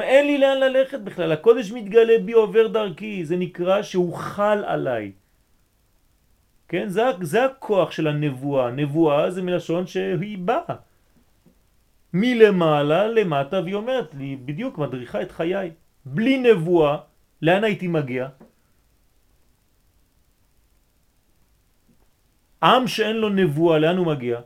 [0.00, 5.12] אין לי לאן ללכת בכלל, הקודש מתגלה בי עובר דרכי, זה נקרא שהוא חל עליי.
[6.68, 10.74] כן, זה, זה הכוח של הנבואה, נבואה זה מלשון שהיא באה.
[12.12, 15.70] מלמעלה למטה והיא אומרת לי, בדיוק מדריכה את חיי.
[16.06, 16.96] בלי נבואה,
[17.42, 18.28] לאן הייתי מגיע?
[22.64, 24.40] עם שאין לו נבואה, לאן הוא מגיע?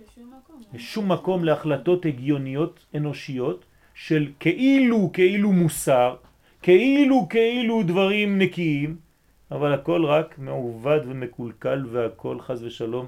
[0.00, 0.60] בשום מקום.
[0.72, 3.64] לשום מקום להחלטות הגיוניות אנושיות
[3.94, 6.16] של כאילו כאילו מוסר,
[6.62, 8.96] כאילו כאילו דברים נקיים,
[9.50, 13.06] אבל הכל רק מעובד ומקולקל והכל חז ושלום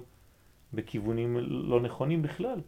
[0.75, 1.37] בכיוונים
[1.71, 2.61] לא נכונים בכלל.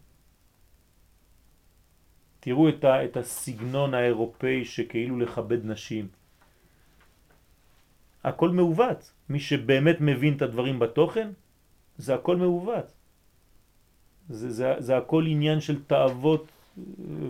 [2.41, 6.09] תראו את, ה, את הסגנון האירופאי שכאילו לכבד נשים.
[8.25, 9.16] הכל מעוות.
[9.29, 11.29] מי שבאמת מבין את הדברים בתוכן,
[11.99, 12.93] זה הכל מעוות.
[14.29, 16.47] זה, זה, זה הכל עניין של תאוות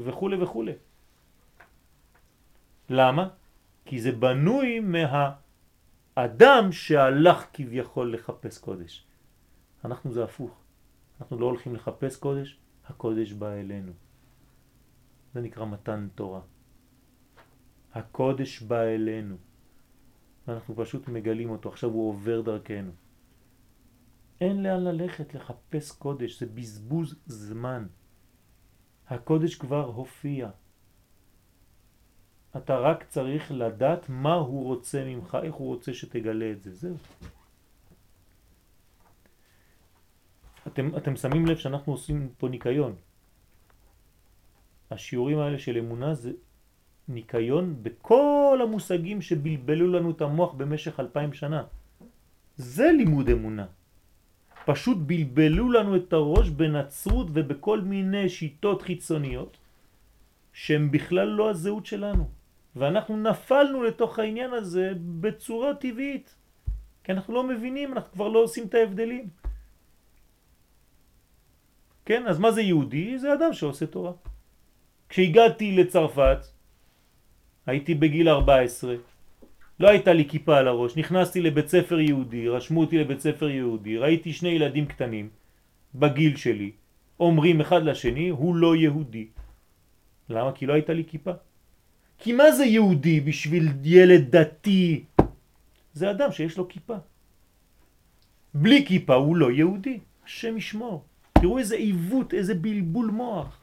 [0.04, 0.64] וכו' וכו'.
[2.90, 3.28] למה?
[3.84, 9.04] כי זה בנוי מהאדם שהלך כביכול לחפש קודש.
[9.84, 10.52] אנחנו זה הפוך.
[11.20, 13.92] אנחנו לא הולכים לחפש קודש, הקודש בא אלינו.
[15.34, 16.40] זה נקרא מתן תורה.
[17.94, 19.36] הקודש בא אלינו.
[20.48, 22.92] ואנחנו פשוט מגלים אותו, עכשיו הוא עובר דרכנו.
[24.40, 27.86] אין לאן ללכת לחפש קודש, זה בזבוז זמן.
[29.08, 30.50] הקודש כבר הופיע.
[32.56, 36.96] אתה רק צריך לדעת מה הוא רוצה ממך, איך הוא רוצה שתגלה את זה, זהו.
[40.66, 42.94] אתם, אתם שמים לב שאנחנו עושים פה ניקיון.
[44.90, 46.32] השיעורים האלה של אמונה זה
[47.08, 51.62] ניקיון בכל המושגים שבלבלו לנו את המוח במשך אלפיים שנה.
[52.56, 53.66] זה לימוד אמונה.
[54.64, 59.56] פשוט בלבלו לנו את הראש בנצרות ובכל מיני שיטות חיצוניות
[60.52, 62.28] שהן בכלל לא הזהות שלנו.
[62.76, 66.34] ואנחנו נפלנו לתוך העניין הזה בצורה טבעית.
[67.04, 69.28] כי אנחנו לא מבינים, אנחנו כבר לא עושים את ההבדלים.
[72.04, 73.18] כן, אז מה זה יהודי?
[73.18, 74.12] זה אדם שעושה תורה.
[75.08, 76.38] כשהגעתי לצרפת,
[77.66, 78.94] הייתי בגיל 14,
[79.80, 83.98] לא הייתה לי כיפה על הראש, נכנסתי לבית ספר יהודי, רשמו אותי לבית ספר יהודי,
[83.98, 85.28] ראיתי שני ילדים קטנים
[85.94, 86.70] בגיל שלי,
[87.20, 89.26] אומרים אחד לשני, הוא לא יהודי.
[90.28, 90.52] למה?
[90.52, 91.32] כי לא הייתה לי כיפה.
[92.18, 95.04] כי מה זה יהודי בשביל ילד דתי?
[95.92, 96.96] זה אדם שיש לו כיפה.
[98.54, 101.04] בלי כיפה הוא לא יהודי, השם ישמור.
[101.32, 103.60] תראו איזה עיוות, איזה בלבול מוח.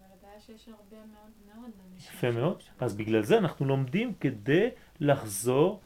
[0.00, 1.21] אבל הבעיה שיש הרבה אנשים.
[2.08, 2.62] יפה מאוד.
[2.80, 4.68] אז בגלל זה אנחנו לומדים כדי
[5.00, 5.80] לחזור.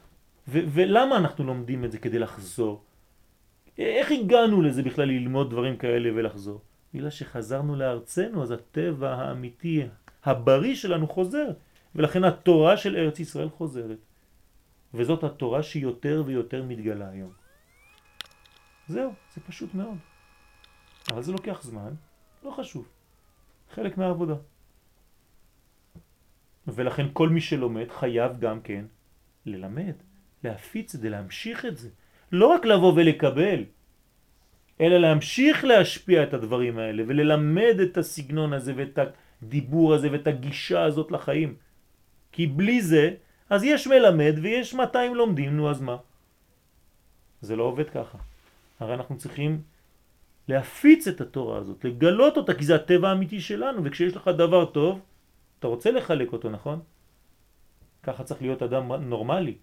[0.48, 2.82] ולמה אנחנו לומדים את זה כדי לחזור?
[3.78, 6.60] איך הגענו לזה בכלל ללמוד דברים כאלה ולחזור?
[6.94, 9.86] בגלל שחזרנו לארצנו, אז הטבע האמיתי,
[10.24, 11.46] הבריא שלנו חוזר.
[11.94, 13.98] ולכן התורה של ארץ ישראל חוזרת.
[14.94, 17.32] וזאת התורה שיותר ויותר מתגלה היום.
[18.88, 19.98] זהו, זה פשוט מאוד.
[21.10, 21.94] אבל זה לוקח זמן,
[22.44, 22.88] לא חשוב.
[23.74, 24.34] חלק מהעבודה.
[26.68, 28.84] ולכן כל מי שלומד חייב גם כן
[29.46, 29.92] ללמד,
[30.44, 31.88] להפיץ את זה, להמשיך את זה.
[32.32, 33.64] לא רק לבוא ולקבל,
[34.80, 38.98] אלא להמשיך להשפיע את הדברים האלה וללמד את הסגנון הזה ואת
[39.42, 41.54] הדיבור הזה ואת הגישה הזאת לחיים.
[42.32, 43.14] כי בלי זה,
[43.50, 45.96] אז יש מלמד ויש 200 לומדים, נו אז מה?
[47.40, 48.18] זה לא עובד ככה.
[48.80, 49.60] הרי אנחנו צריכים
[50.48, 55.00] להפיץ את התורה הזאת, לגלות אותה, כי זה הטבע האמיתי שלנו, וכשיש לך דבר טוב,
[55.58, 56.80] אתה רוצה לחלק אותו, נכון?
[58.02, 59.54] ככה צריך להיות אדם נורמלי,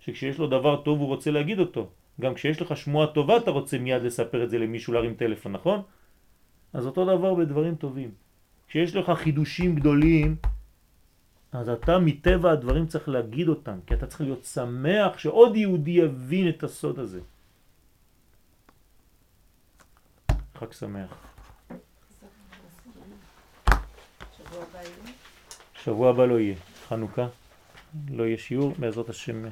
[0.00, 1.90] שכשיש לו דבר טוב הוא רוצה להגיד אותו.
[2.20, 5.82] גם כשיש לך שמועה טובה אתה רוצה מיד לספר את זה למישהו, להרים טלפון, נכון?
[6.72, 8.10] אז אותו דבר בדברים טובים.
[8.68, 10.36] כשיש לך חידושים גדולים,
[11.52, 16.48] אז אתה מטבע הדברים צריך להגיד אותם, כי אתה צריך להיות שמח שעוד יהודי יבין
[16.48, 17.20] את הסוד הזה.
[20.54, 21.10] חג שמח.
[25.84, 26.54] שבוע הבא לא יהיה,
[26.88, 27.26] חנוכה,
[28.10, 29.44] לא יהיה שיעור, בעזרת השם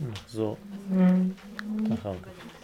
[0.00, 0.56] נחזור
[1.94, 2.59] אחר כך.